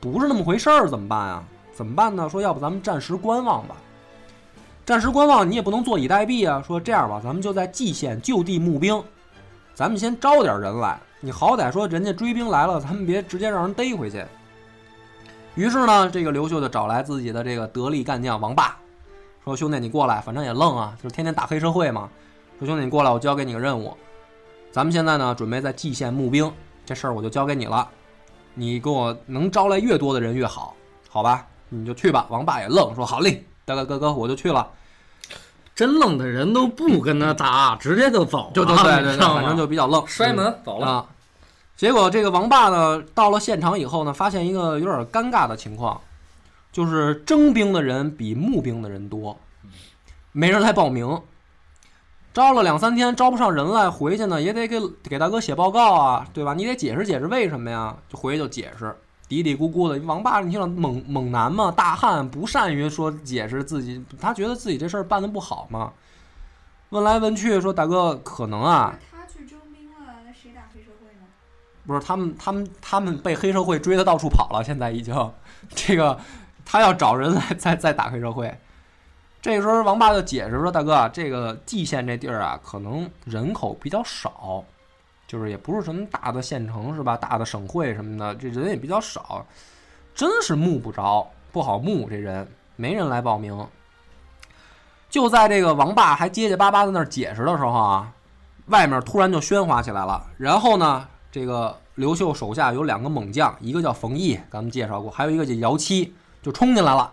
[0.00, 1.44] 不不是那么回事儿怎么办啊？
[1.72, 2.28] 怎么办呢？
[2.28, 3.76] 说要不咱们暂时观望吧。
[4.84, 6.62] 暂时观望，你也不能坐以待毙啊。
[6.66, 9.02] 说这样吧，咱们就在蓟县就地募兵，
[9.74, 10.98] 咱们先招点人来。
[11.20, 14.24] 你好歹说人家追兵来了，咱们别直接让人逮回去。
[15.54, 18.76] 于是呢，这个刘秀就找来自己的这个得力干将王霸，
[19.44, 22.08] 说：“兄弟，你过来，反正也愣啊，就是天天打黑社会嘛。
[22.60, 23.96] 说兄弟，你过来，我交给你个任务。
[24.70, 26.52] 咱们现在呢，准备在蓟县募兵，
[26.84, 27.88] 这事儿我就交给你了。
[28.52, 30.76] 你给我能招来越多的人越好，
[31.08, 31.46] 好吧？
[31.70, 34.68] 你就去吧。”王霸也愣，说：“好嘞，大哥哥哥，我就去了。”
[35.74, 40.86] 真愣的人都不跟他打，直接就走了，就就对对对，反正就比较愣，摔门走了。
[40.86, 41.06] 啊。
[41.78, 45.98] 结果这个王霸呢，到了现场以后呢，发现一个有点尴尬的情况，
[46.70, 49.34] 就是征兵的人比募兵的人多，
[50.32, 51.18] 没人来报名。
[52.32, 56.54] 招了两三天，招不上人来，回去呢也得给给大哥写报告啊，对吧？
[56.54, 57.96] 你得解释解释为什么呀？
[58.08, 59.98] 就回去就解释，嘀嘀咕咕的。
[60.06, 65.92] 王八，你听着猛猛男嘛，大汉不善于说解释自己，他觉得自己这事儿办的不好嘛。
[66.90, 71.26] 问来问去，说大哥可能啊，他去征兵了，那谁打黑社会呢？
[71.84, 75.32] 不是他们，他们他们被黑社会追的到处跑了，现在已经，
[75.74, 76.16] 这个
[76.64, 78.56] 他要找人来再再打黑社会。
[79.42, 84.62] 这时候，王霸就解释说：“大哥，这个蓟县这地儿啊，可能人口比较少，
[85.26, 87.16] 就是也不是什么大的县城是吧？
[87.16, 89.46] 大的省会什么的，这人也比较少，
[90.14, 93.66] 真是募不着，不好募这人，没人来报名。”
[95.08, 98.12] 就在这个王霸还结结巴巴在那儿解释的时候啊，
[98.66, 100.24] 外面突然就喧哗起来了。
[100.36, 107.12] 然后呢，这个刘秀手下有两个猛将，一个叫冯异，咱们介绍过，还有一个叫姚七，就冲进来了。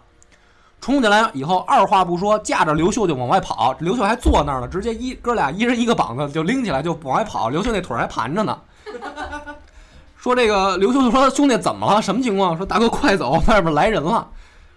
[0.80, 3.76] 冲进来以后，二话不说，架着刘秀就往外跑。
[3.80, 7.50] 刘秀还坐那儿呢，直接一哥俩一人一个膀子就拎起来就往外跑。
[7.50, 8.58] 刘秀那腿儿还盘着呢。
[10.16, 12.02] 说这个刘秀就说：“兄弟怎么了？
[12.02, 14.28] 什么情况？”说：“大哥快走，外面来人了。”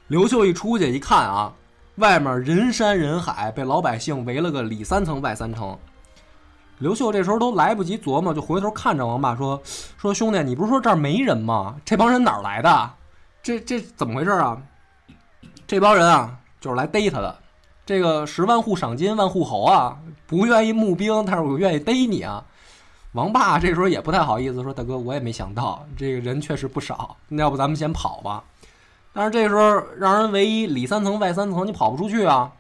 [0.08, 1.52] 刘秀一出去一看啊，
[1.96, 5.76] 外面人山人海，被老百姓围了个里三层外三层。
[6.78, 9.60] 刘秀这时候都来不及琢磨，就回头看着王霸说
[9.98, 11.74] ：“说兄弟，你不是说这儿没人吗？
[11.84, 12.90] 这帮人哪儿来的？
[13.42, 14.56] 这这怎么回事啊？
[15.70, 17.38] 这帮人啊，就是来逮他的。
[17.86, 19.96] 这个十万户赏金万户侯啊，
[20.26, 22.44] 不愿意募兵，但是我愿意逮你啊。”
[23.14, 28.42] 王霸这时候也不太好意思说：“大哥，我也没想到这个人确实不少，那要不咱们先跑吧。”
[29.14, 32.50] 但是这时候让人唯一里三层外三层，你跑不出去啊。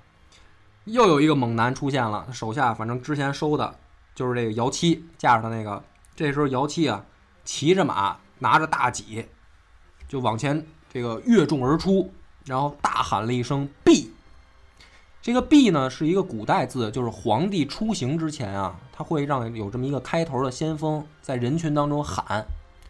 [0.84, 3.74] 又有一个猛男出现了，手下反正之前收的
[4.14, 5.82] 就是这个姚七架着他那个。
[6.14, 7.04] 这时候姚七啊，
[7.44, 9.26] 骑着马，拿着大戟，
[10.06, 12.08] 就往前这个跃众而出。
[12.50, 14.10] 然后大喊了一声“毕”。
[15.22, 22.44] 这个“毕”呢是一个古代字，就是皇帝出行之前啊，他会让有这么一个开头的先锋在人群当中喊，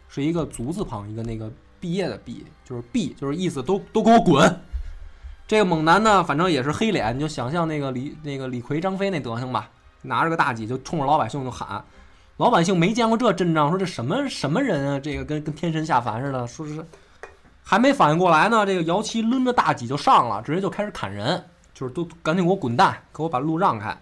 [0.09, 4.59] 是一个足字旁一个那个毕业的“毕”，就是“毕”，就是意思都都给我滚。
[5.47, 9.69] 这个猛男呢，反正也是黑脸，你就想象那个李那个李逵、张飞那德行吧，
[10.01, 11.85] 拿着个大戟就冲着老百姓就喊。
[12.37, 14.99] 老百姓没见过这阵仗，说这什么什么人啊？
[14.99, 16.83] 这个跟跟天神下凡似的，说是
[17.71, 21.41] 还没反应过来呢，这个姚七抡着大戟就上了，直接就开始砍人，
[21.73, 23.97] 就是都赶紧给我滚蛋，给我把路让开。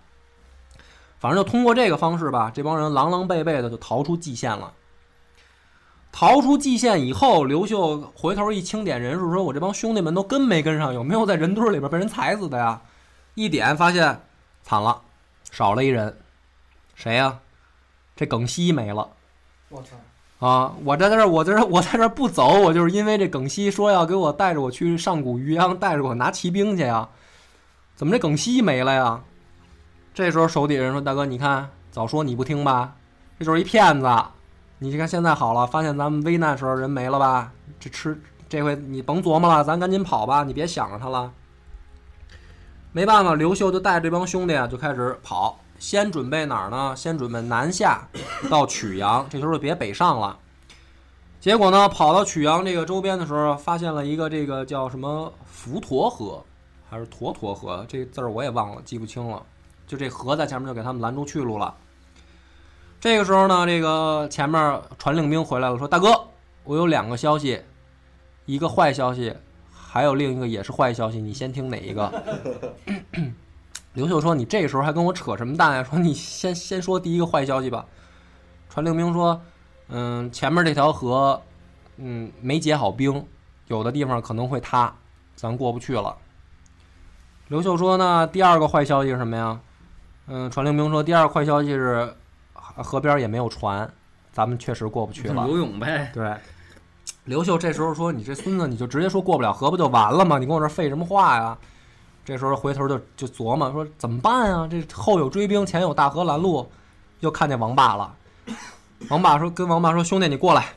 [1.20, 4.74] 反正就通过这个方式吧，这帮人狼狼狈狈的就逃出蓟县了。
[6.12, 12.82] 逃出蓟县以后，刘秀回头一清点人数，说我这帮兄弟们都跟没跟上，有没有在人堆里边被人踩死的呀？
[13.36, 14.20] 一点发现，
[14.64, 15.00] 惨了，
[15.52, 16.20] 少了一人，
[16.96, 17.38] 谁呀？
[18.16, 19.08] 这耿熙没了
[19.70, 19.90] 我操！
[20.40, 20.74] 啊！
[20.86, 27.08] 我在这儿，我在这儿，我在这儿不走，我就是因为这耿西说要给我带着我去上古渔阳，带着我拿骑兵去呀。
[27.96, 29.22] 怎么这耿西没了呀？
[30.14, 32.96] 这时候手底下人说：“大哥，你看，早说你不听吧，
[33.38, 34.10] 这就是一骗子。
[34.78, 37.52] 你看现在好了，发现咱们危难时候人没了吧？
[37.78, 38.18] 这吃
[38.48, 41.32] 这回你甭琢磨了，咱赶紧跑吧，你别想着他了。”
[42.94, 45.60] 没办法，刘秀就带着这帮兄弟啊，就开始跑。
[45.80, 46.94] 先准备哪儿呢？
[46.96, 48.08] 先准备南下
[48.52, 50.38] 到曲阳，这时候就别北上了。
[51.40, 55.34] 结果呢，跑到曲阳这个周边的时候，发现了一个这个叫什么
[55.66, 56.44] 滹沱河，
[56.90, 57.86] 还是沱沱河？
[57.88, 59.42] 这字儿我也忘了，记不清了。
[59.88, 61.74] 就这河在前面就给他们拦住去路了。
[63.00, 66.28] 这个时候呢，这个前面传令兵回来了，说：“大哥，
[66.66, 67.62] 我有两个消息，
[68.46, 69.34] 一个坏消息，
[69.74, 72.12] 还有另一个也是坏消息，你先听哪一个？”
[73.94, 75.84] 刘秀说：“你这时候还跟我扯什么淡呀？
[75.84, 77.86] 说你先先说第一个坏消息吧。”
[78.70, 79.42] 传令兵说
[79.90, 81.42] ：“嗯，前面这条河，
[81.98, 83.26] 嗯，没结好冰，
[83.68, 84.94] 有的地方可能会塌，
[85.36, 86.16] 咱过不去了。”
[87.50, 89.60] 刘秀说：“那第二个坏消息是什么呀？”
[90.28, 92.14] 嗯，传令兵说：“第二个坏消息是
[92.78, 93.92] 河边也没有船，
[94.32, 96.12] 咱们确实过不去了。”游泳呗。
[96.14, 96.32] 对，
[97.26, 100.38] 刘秀这时候说：“你这孙子，你就直接说过不了河不就完了吗？
[100.38, 101.58] 你跟我这废什么话呀？”
[102.30, 104.68] 这时候回头就就琢磨说怎么办啊？
[104.70, 106.72] 这后有追兵，前有大河拦路，
[107.22, 108.14] 又看见王霸了。
[109.10, 110.68] 王霸说：“跟王霸说，兄弟你过来。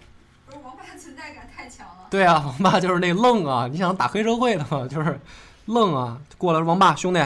[0.46, 3.68] 不是王霸存在感太强了。”对啊，王霸就是那愣啊！
[3.70, 5.20] 你想打黑社会的嘛，就是
[5.66, 6.16] 愣啊！
[6.38, 7.22] 过来说王霸兄弟，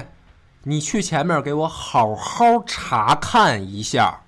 [0.64, 4.20] 你去前面给我好好查看一下，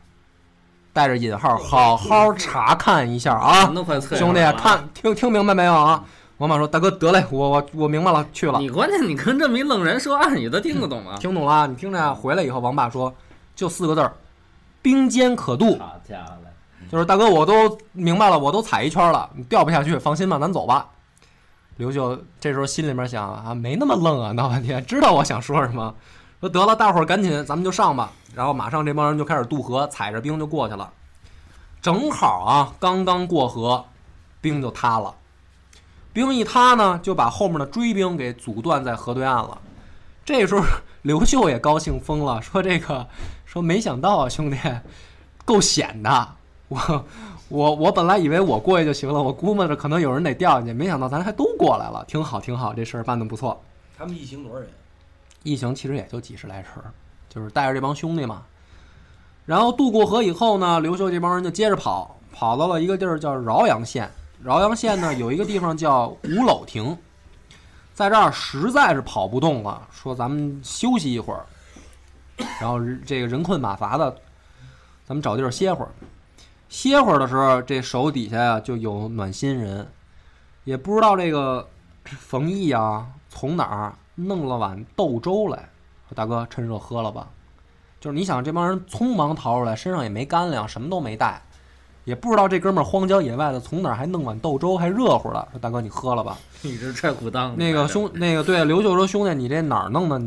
[0.92, 3.72] 带着引号，好好查看一下啊！
[4.16, 6.04] 兄弟，看听听明白没有啊？
[6.38, 11.16] 王霸说：“大哥，得嘞，我我我明白了，去了。”你关键你跟这么一愣人说暗语，他听得懂吗？
[11.18, 12.14] 听懂了，你听着啊。
[12.14, 13.12] 回来以后，王霸说，
[13.56, 14.12] 就四个字儿，
[14.80, 15.76] 兵坚可渡。
[15.78, 16.50] 好家伙嘞！
[16.88, 20.86] 就是大哥，我都明白了，我都踩一圈了，你掉不下去，放心吧，咱走吧。
[21.76, 25.92] 刘秀这时候心里面想啊，没那么愣啊，闹半天知道我想说什么。
[26.38, 28.12] 说得了，大伙儿赶紧，咱们就上吧。
[28.32, 30.88] 然后马上这帮人就开始渡河，踩着冰就过去了。
[31.82, 33.84] 正好啊，刚刚过河，
[34.40, 35.12] 冰就塌了。
[36.12, 39.58] 兵一塌呢，就把后面的追兵给阻断在河对岸了。
[40.24, 40.64] 这时候
[41.02, 43.06] 刘秀也高兴疯了， 说：“这个，
[43.46, 44.56] 说没想到啊，兄弟，
[45.44, 46.28] 够险的。
[46.68, 47.04] 我
[47.48, 53.58] 我我本来以为我过去就行了，我估摸着可能有人得掉下去，没想到咱还都过来了，挺好挺好，这事儿办得不错。
[53.96, 54.68] 他们一行多少人？
[55.44, 56.66] 一行其实也就几十来人，
[57.30, 58.42] 就是带着这帮兄弟嘛。
[59.46, 64.10] 然后渡过河以后呢，刘秀这帮人就接着跑，跑到了一个地儿叫饶阳县。
[64.42, 66.96] 饶阳县呢有一个地方叫五篓亭，
[67.92, 71.44] 在这儿实在是跑不动了，说咱们休息一会儿，
[72.60, 74.10] 然后这个人困马乏的，
[75.04, 75.90] 咱们找地儿歇会儿。
[76.68, 79.90] 歇会儿的时候，这手底下呀就有暖心人，
[80.64, 81.66] 也不知道这个
[82.04, 85.68] 冯毅啊从哪儿弄了碗豆粥来，
[86.08, 87.28] 说大哥趁热喝了吧。
[88.00, 91.42] 就是你想这帮人匆忙逃出来，身上也没干粮，什么都没带。
[92.08, 95.46] 也不知道这哥们儿荒郊野外的从哪儿还弄碗豆粥，还热乎的。
[95.52, 96.38] 说大哥你喝了吧。
[96.62, 97.52] 你这踹裤裆。
[97.56, 100.18] 那个兄，那个对刘秀说兄弟你这哪儿弄的？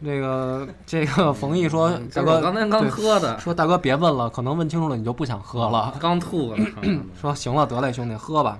[0.00, 3.40] 那个这个冯毅说大哥刚才刚喝的。
[3.40, 5.94] 说大哥别问了，可能问清楚了你就不想喝了。
[5.98, 6.58] 刚吐了。
[7.18, 8.58] 说行了得嘞兄弟喝吧。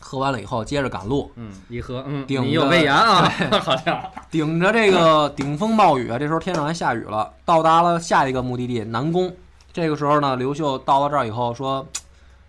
[0.00, 1.30] 喝完了以后接着赶路。
[1.36, 3.30] 嗯，一喝嗯，顶你有胃炎啊？
[3.60, 4.00] 好像。
[4.30, 9.30] 顶着这个顶风暴雨，这时候天上还下雨了，到达了下一个目的地南宫。
[9.72, 11.86] 这个时候呢，刘秀到了这儿以后说，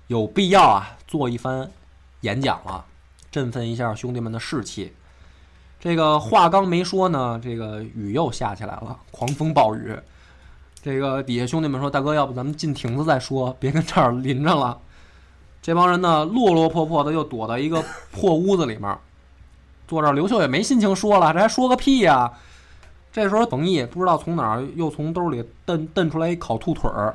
[0.07, 1.69] 有必要啊做一番
[2.21, 2.83] 演讲了，
[3.31, 4.93] 振奋一下兄弟们的士气。
[5.79, 9.95] 这个话刚没说呢，这个雨又下起来了，狂风暴雨。
[10.83, 14.79] 这个底下兄弟们说：“大哥，要不咱们进亭子再说，别跟这儿淋着了。”
[15.61, 18.97] 这帮人呢，落落魄魄的又躲到一个破屋子里面，
[19.87, 22.31] 坐这儿，刘秀也没心情说了，这还说个屁呀、
[23.11, 27.13] 这时候冯毅不知道从哪儿又从兜里蹬蹬出来一烤兔腿儿，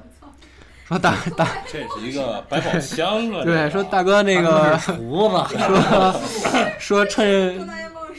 [0.85, 3.43] 说大 大这是一个百宝箱啊！
[3.43, 6.15] 对，说大哥那个厨子，说
[6.79, 7.67] 说趁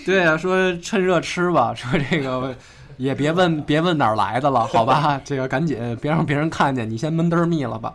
[0.06, 2.56] 对啊，说趁热吃吧，说这个
[2.98, 5.22] 也别问别问哪儿来的了，好吧？
[5.24, 7.94] 这个赶紧别让别人看见，你先闷墩儿密了吧。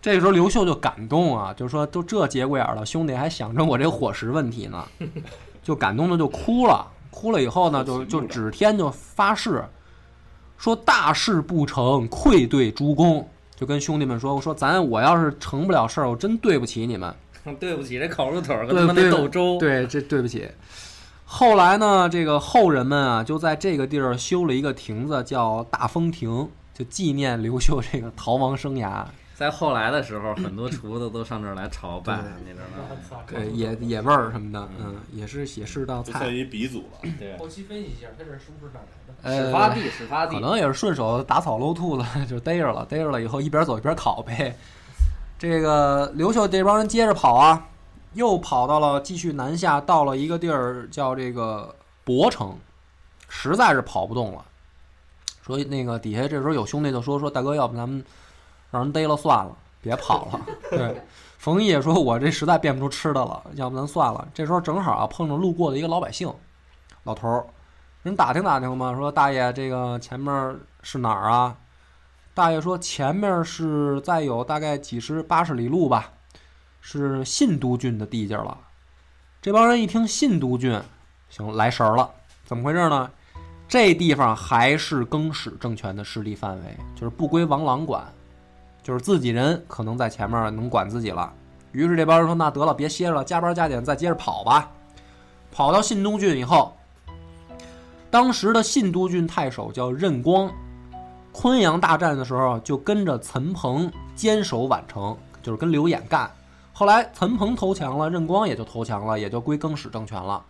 [0.00, 4.84] 这个时候刘秀就感动啊，就说都这节骨眼了，兄弟还想着我这伙食问题呢，
[5.64, 6.86] 就感动的就哭了。
[7.14, 9.64] 哭了以后呢，就就指天就发誓，
[10.58, 13.26] 说大事不成，愧对诸公。
[13.54, 17.14] 就跟兄弟们说，我说咱我要是成不了事儿，我真对不起你们。
[17.60, 20.48] 对不起，这烤肉腿儿和他妈那豆粥，对，这对不起。
[21.24, 29.04] 后来呢，这个后人们啊，就在这个地儿修了一个亭子，叫大风亭，就纪念刘秀这个逃亡生涯。
[29.34, 33.22] 在后来的时候，很多厨子都上这儿来朝拜，你知道吗？
[33.26, 36.12] 对，野野味儿什么的，嗯，也是也是道菜。
[36.12, 37.10] 就算一鼻祖了。
[37.18, 39.14] 对，后期分析一下，他这是不是哪来的？
[39.22, 44.56] 呃始发地，始发地可，能也是顺手打草搂兔子就逮着了，逮着了以后一边走一边烤呗。
[45.36, 47.66] 这个刘秀这帮人接着跑啊，
[48.12, 51.74] 又跑到了继续南下，到了一个地儿叫这个
[52.04, 52.56] 博城，
[53.28, 54.44] 实在是跑不动了。
[55.42, 58.02] 所以那个底下这时候有兄弟就说说大哥，要不咱们
[58.74, 60.40] 让人逮了算了，别跑了。
[60.76, 61.00] 对，
[61.38, 64.26] 冯毅也说我这实在变不出吃的了，要不咱算了。
[64.34, 66.28] 这时候正好啊碰着路过的一个老百姓，
[67.04, 67.46] 老头儿，
[68.02, 71.56] 人打听打听嘛，说大爷这个前面是哪儿啊？
[72.34, 76.10] 大爷说前面是再有大概几十八十里路吧，
[76.80, 78.58] 是信都郡的地界儿了。
[79.40, 80.82] 这帮人一听信都郡，
[81.28, 82.10] 行来神儿了，
[82.44, 83.08] 怎么回事呢？
[83.68, 88.04] 这地方还是更始政权的势力范围，就是不归王朗管，
[88.84, 91.32] 就是自己人可能在前面能管自己了。
[91.72, 94.70] 于是这帮人说：“那得了，别歇着了，加班加点，再接着跑吧。”
[95.50, 96.76] 跑到信都郡以后，
[98.10, 100.52] 当时的信都郡太守叫任光，
[101.32, 106.30] 昆阳大战的时候就跟着岑彭坚守宛城，就是跟刘演干。
[106.72, 110.44] 后来岑彭投降了，任光也就投降了，也就归更始政权了。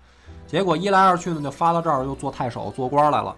[0.47, 3.37] 结果一来二去呢，就发到这儿又做太守做官来了。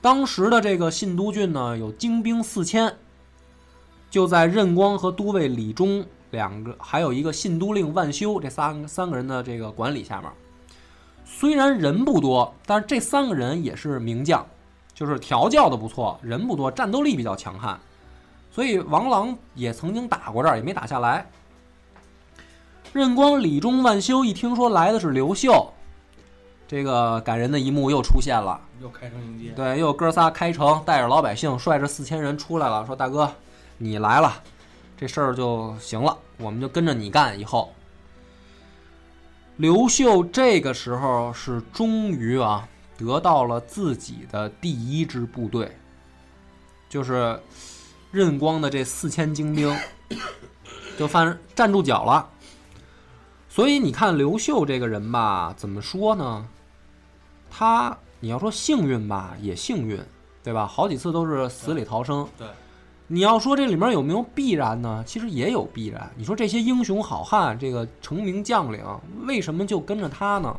[0.00, 2.94] 当时的这个信都郡呢，有精兵四千，
[4.12, 10.30] 就在任光和都尉李忠两个，还有一个信都令万修这三三个人的这个管理下面。
[11.24, 14.46] 虽然人不多，但是这三个人也是名将，
[14.92, 17.80] 就是调教的不错，人不多，战斗力比较强悍。
[18.50, 21.26] 所以王朗也曾经打过这儿，也没打下来。
[22.92, 25.72] 任光、李忠、万修一听说来的是刘秀，
[26.68, 28.60] 这个感人的一幕又出现了。
[28.78, 33.32] 又开城迎接，对，又哥仨开城，带着老百姓，率着四千人出来了，说大哥，
[33.82, 34.40] 你来了，
[34.96, 37.36] 这事儿就行了，我们就跟着你干。
[37.38, 37.74] 以后，
[39.56, 45.76] 刘秀这个时候是终于啊得到了自己的第一支部队，
[46.88, 47.40] 就是
[48.12, 49.76] 任光的这四千精兵，
[50.96, 52.28] 就犯站住脚了。
[53.48, 56.48] 所以你看刘秀这个人吧，怎么说呢？
[57.50, 60.00] 他你要说幸运吧，也幸运，
[60.44, 60.68] 对吧？
[60.68, 62.26] 好几次都是死里逃生。
[62.38, 62.46] 对，
[63.12, 65.04] 你要说这里面有没有必然呢？
[65.06, 66.10] 其实也有必然。
[66.16, 68.82] 你说这些英雄好汉，这个成名将领，
[69.26, 70.56] 为什么就跟着他呢？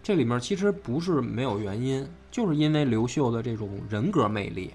[0.00, 4.74] 这里面其实不是没有原因，就是因为刘秀的这种人格魅力。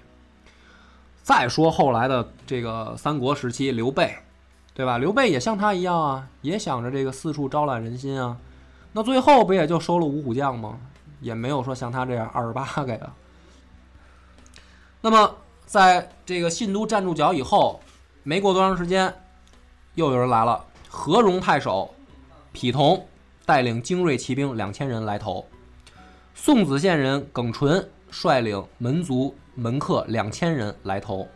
[1.22, 4.14] 再说后来的这个三国时期，刘备，
[4.74, 4.98] 对吧？
[4.98, 8.36] 刘备也像他一样啊，也想着这个四处招揽人心啊。
[8.92, 10.78] 那最后不也就收了五虎将吗？
[11.22, 13.14] 也没有说像他这样二十八 个呀。
[15.00, 15.36] 那么，
[15.70, 17.78] 在这个信都站住脚以后，
[18.24, 19.14] 没过多长时间，
[19.94, 20.64] 又有人来了。
[20.88, 21.94] 何荣太守
[22.52, 23.06] 匹同
[23.46, 25.46] 带领精锐骑兵两千人来投，
[26.34, 31.28] 宋子县人耿纯率领门族门客两千人来投，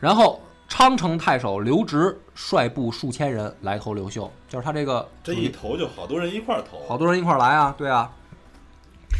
[0.00, 8.10] 然后昌城太守刘直率部数千人来投刘秀，就是他这个这一投就好多人一块儿投，好多人一块儿来啊，对啊。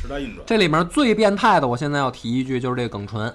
[0.01, 0.43] 时代运转。
[0.47, 3.31] 这里面最变态的，我现在要提一句，就是这个耿纯。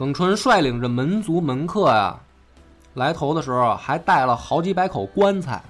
[0.00, 2.18] 耿纯率领着门族门客呀、
[2.94, 5.62] 来投的时候，还带了好几百口棺材。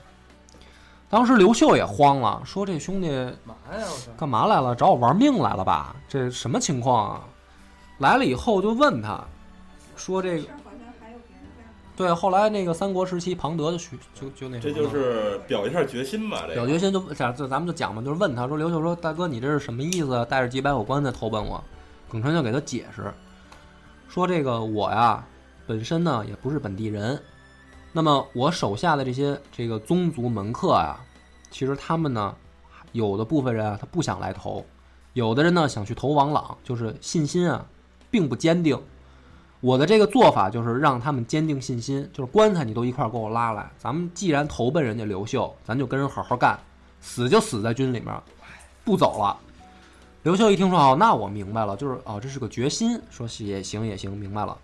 [1.09, 3.09] 当时刘秀也慌了，说：“这兄弟
[3.45, 3.85] 嘛呀？
[4.16, 4.72] 干嘛来了？
[4.72, 5.97] 找我玩命来了吧？
[6.09, 7.24] 这什么情况啊？”
[7.99, 9.20] 来了以后就问他，
[9.97, 10.47] 说：“这个。
[11.97, 20.24] 对，后来那个三国时期，庞德就去就就那什这就是表一下决心吧，这表决心就咱，就咱们就讲嘛，就是问他说，刘秀说，大哥，你这是什么意思啊？
[20.24, 21.61] 带着几百口棺材投奔我？
[22.09, 23.12] 耿纯就给他解释，
[24.11, 25.25] 说这个我呀，
[25.69, 27.17] 本身呢也不是本地人，
[27.93, 30.99] 那么我手下的这些这个宗族门客呀，
[31.49, 32.35] 其实他们呢，
[32.91, 34.65] 有的部分人啊，他不想来投；
[35.13, 37.65] 有的人呢，想去投王朗，就是信心啊，
[38.11, 38.77] 并不坚定。
[39.61, 43.71] 我的这个做法就是让他们坚定信心，就是棺材你都一块给我拉来。
[43.79, 46.59] 咱们既然投奔人家刘秀，咱就跟人好好干，
[47.01, 48.13] 死就死在军里面，
[48.85, 49.39] 不走了。
[50.23, 54.57] 刘秀一听说哦，那我明白了，就是哦，这是个决心，说也行也行，明白了。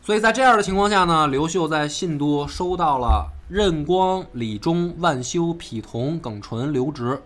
[0.00, 7.20] 所以在这样的情况下呢，刘秀在信都收到了任光、李忠、万修、匹童、耿纯、刘植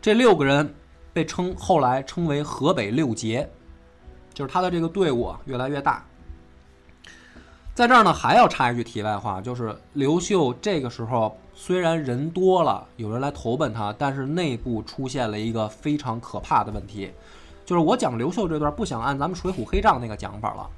[0.00, 0.74] 这六个人，
[1.12, 3.46] 被称后来称为河北六杰，
[4.32, 6.06] 就是他的这个队伍越来越大。
[7.74, 17.10] 在这儿呢，还要插一句题外话，就是刘秀这个时候虽然人多了，有人来投奔他，但是内部出现了一个非常可怕的问题，
[17.66, 20.70] 就是我讲刘秀这段不想按咱们《水浒黑账》那个讲法了。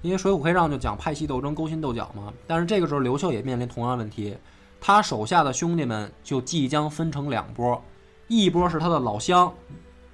[0.00, 2.32] 因为《水浒黑账》就讲派系斗争、勾心斗角嘛。
[2.46, 4.34] 但是这个时候，刘秀也面临同样问题，
[4.80, 7.78] 他手下的兄弟们就即将分成两波，
[8.28, 9.52] 一波是他的老乡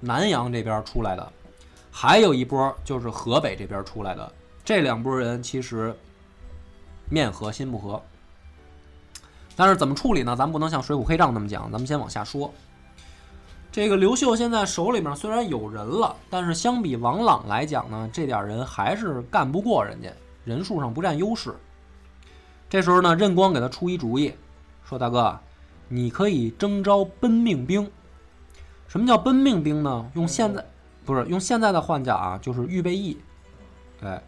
[0.01, 1.31] 南阳这边出来的，
[1.89, 4.29] 还有一波就是河北这边出来的。
[4.65, 5.95] 这两拨人其实
[7.09, 8.01] 面和心不和，
[9.55, 10.35] 但是怎么处理呢？
[10.35, 12.53] 咱们不能像《水浒黑账》那么讲，咱们先往下说。
[13.71, 20.09] 这个刘秀现在手里面虽然有人了，但是相比王朗来讲呢，这点人还是干不过人家，
[20.43, 21.53] 人数上不占优势。
[22.69, 24.33] 这时候呢，任光给他出一主意，
[24.83, 25.39] 说：“大哥，
[25.87, 27.89] 你可以征召奔命兵。
[28.87, 30.09] 什么叫奔命兵呢？
[30.15, 30.65] 用现在
[31.05, 33.17] 不是用现在的换讲啊，就是预备役。
[34.01, 34.21] 哎，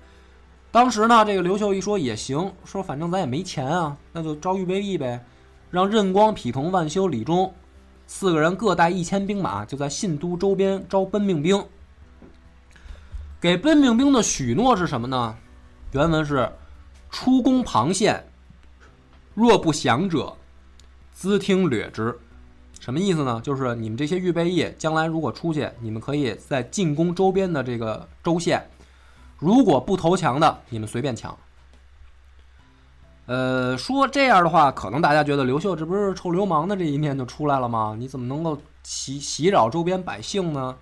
[0.72, 5.24] 当时呢，这个刘秀一说也行，说反正咱也没钱啊，那就招预备役呗，
[5.72, 7.52] 让任光、匹童、万修、李忠。”
[8.06, 11.64] 四个人各带一千兵马，就在信都周边招奔命兵。
[13.40, 15.36] 给奔命兵的许诺是什么呢？
[15.92, 16.52] 原文是
[17.10, 18.24] ：“出攻庞县，
[19.34, 20.36] 若不降者，
[21.12, 22.18] 资听掠之。”
[22.80, 23.40] 什么意思呢？
[23.44, 28.68] 就是你们这些预备役，将来如果出去，你们可以在进攻周边的这个州县，
[29.40, 31.36] 如果不投降的，你们随便抢。
[33.26, 37.96] 呃，说这样的话，可能大家觉得刘秀这不是臭流氓的这一面就出来了吗？
[37.98, 40.76] 你怎么能够袭袭扰周边百姓呢？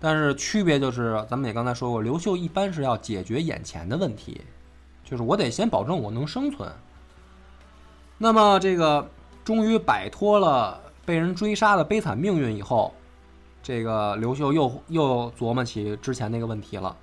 [0.00, 4.40] 但是区别就是，咱们也刚才说过，刘秀一般是要解决眼前的问题，
[5.04, 6.68] 就是我得先保证我能生存。
[8.18, 9.08] 那么这个
[9.44, 12.92] 终于摆脱了被人追杀的悲惨命运以后，
[13.62, 16.96] 这个刘秀又又琢磨起之前那个问题了，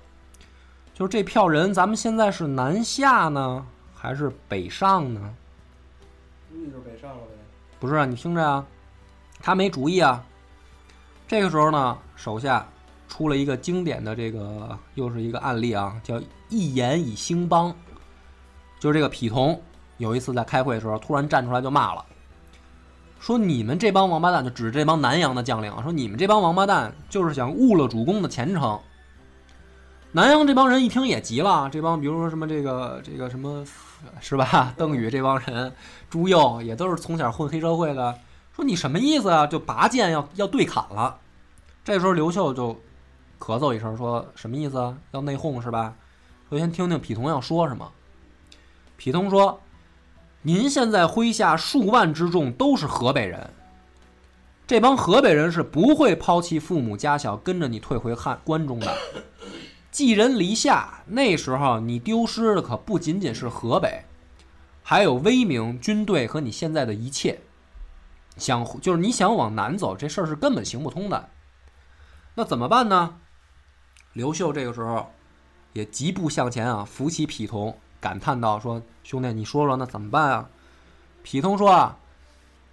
[1.00, 3.64] 就是这票人，咱们现在是南下呢？
[3.94, 5.34] 还是北上呢？
[6.50, 7.32] 估计就是北上了呗。
[7.78, 8.66] 不是啊，你听着啊，
[9.40, 10.22] 他没主意啊。
[11.26, 12.68] 这个时候呢，手下
[13.08, 16.20] 出了一个经典的这个，又是一个案例啊，叫
[16.50, 17.74] 一言以兴邦。
[18.78, 19.58] 就是这个匹童
[19.96, 22.04] 有一次在开会的时候，突然站出来就骂了，
[23.18, 28.78] 说你们这帮王八蛋，就指着这帮南阳的将领，说你们这帮王八蛋就是想误了主公的前程。
[30.12, 33.64] 南阳这帮人一听也急了，这帮比如说什么这个这个什么。
[34.18, 34.72] 是吧？
[34.78, 35.70] 邓禹这帮人，
[36.08, 38.18] 朱佑也都是从小混黑社会的。
[38.56, 39.46] 说你什么意思啊？
[39.46, 41.18] 就拔剑要要对砍了。
[41.84, 42.72] 这时候刘秀就
[43.38, 44.96] 咳嗽一声，说什么意思啊？
[45.10, 45.92] 要内讧是吧？
[46.48, 47.92] 我先听听匹童要说什么。
[48.96, 49.60] 匹童说
[50.40, 53.50] ：“您现在麾下数万之众都是河北人，
[54.66, 58.90] 这帮河北人是不会抛弃父母家小跟着你退回汉关中的。”
[59.90, 64.04] 寄人篱下，那时候你丢失的可不仅仅是河北，
[64.84, 67.40] 还有威名、军队和你现在的一切。
[68.36, 71.28] 想就是你想往南走，这事儿是根本行不通的。
[72.36, 73.16] 那怎么办呢？
[74.12, 75.10] 刘秀这个时候
[75.72, 80.48] 也疾步向前啊，扶起匹童，感叹道：“说兄弟，你说说那怎么办啊？”
[81.24, 81.98] 匹童说：“啊，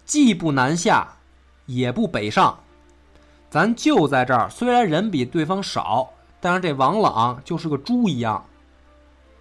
[0.05, 1.15] 既不南下，
[1.65, 2.59] 也不北上，
[3.49, 4.47] 咱就在这儿。
[4.49, 8.45] 虽然人比对方少。”但是这王朗就是个猪一样，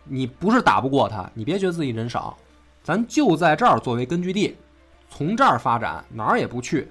[0.04, 2.36] 你不是打不过他，你别觉得自己人少，
[2.82, 4.56] 咱就在这儿作为根据地，
[5.10, 6.88] 从这儿发展，哪儿也不去。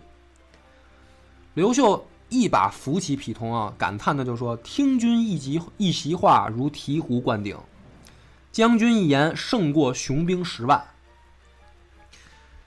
[1.56, 7.58] 刘秀一把扶起匹童啊，感叹的就说：“听君一席一席话，如醍醐灌顶；
[8.52, 10.84] 将军一言，胜过雄兵十万。”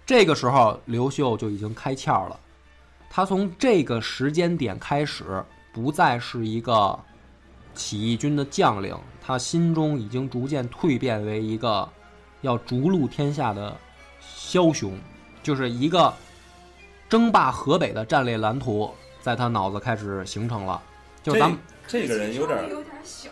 [0.05, 2.41] 这个时候，刘秀就已经开窍了，
[3.09, 6.99] 他从这个时间点开始，不再是一个。
[7.79, 11.89] 起义军的将领，他心中已经逐渐蜕变为一个
[12.41, 13.75] 要逐鹿天下的
[14.21, 14.99] 枭雄，
[15.45, 16.13] 就是一个
[17.09, 20.83] 争霸河北的战略蓝图，在他脑子开始形成了。
[21.23, 21.57] 就咱们
[21.87, 23.31] 这个人有点有点小，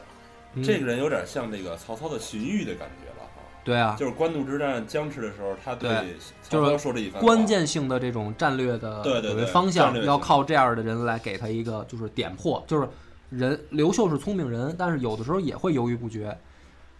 [0.63, 3.43] 这个人有点像这个曹操的荀彧的感觉了哈。
[3.65, 6.15] 对啊，就是官渡之战僵持的时候，他对对
[6.49, 12.89] 就是曹操说这一番关键性的这种战略的对对对有一方向，要靠这样的人来给他一个就是点破，就是
[13.29, 16.39] 人刘秀是聪明人，但是有的时候也会犹豫不决，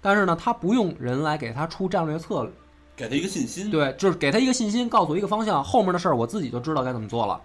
[0.01, 2.53] 但是呢，他不用人来给他出战略策略，
[2.97, 3.71] 给他一个信心。
[3.71, 7.41] 对，就是给他一个信心，告诉我一个方向，后面的事儿我自己就知道该怎么做了。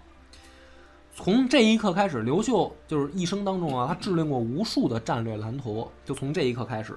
[1.14, 6.96] 从这一刻开始，刘秀就是一生当中啊，他制定过无数的战略蓝图，就从这一刻开始。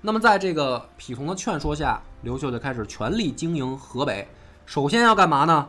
[0.00, 4.26] 那么在这个匹从的劝说下，刘秀就开始全力经营河北。
[4.64, 5.68] 首先要干嘛呢？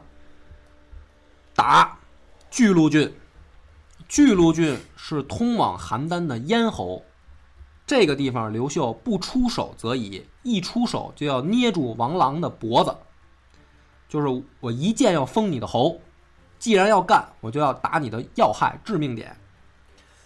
[1.54, 2.00] 打
[2.50, 3.14] 巨鹿郡。
[4.12, 7.02] 巨鹿郡是通往邯郸的咽喉，
[7.88, 12.94] 这个地方刘秀不出手则已，一出手就要捏住王朗的脖子，
[14.10, 15.98] 就是我一剑要封你的喉。
[16.60, 19.34] 既然要干，我就要打你的要害、致命点。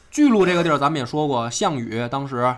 [0.10, 2.56] 巨鹿这个地儿，咱们也说过，项羽当时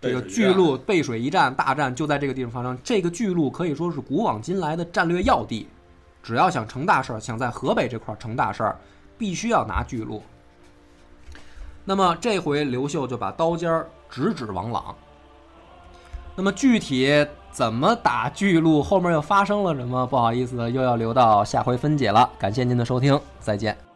[0.00, 2.78] 这个巨鹿背水一战大战就在这个地方发生。
[2.84, 5.66] 这个巨鹿可以说是古往今来的战略要地，
[6.22, 8.78] 只要想成大事儿，想在河北这块儿成大事儿，
[9.18, 10.22] 必须要拿巨鹿。
[11.90, 14.94] 那么这回刘秀就把刀尖儿直指王朗。
[16.36, 20.06] 那么具体怎么打巨鹿，后面又发生了什么？
[20.06, 22.30] 不好意思，又要留到下回分解了。
[22.38, 23.89] 感谢您的收听，再见。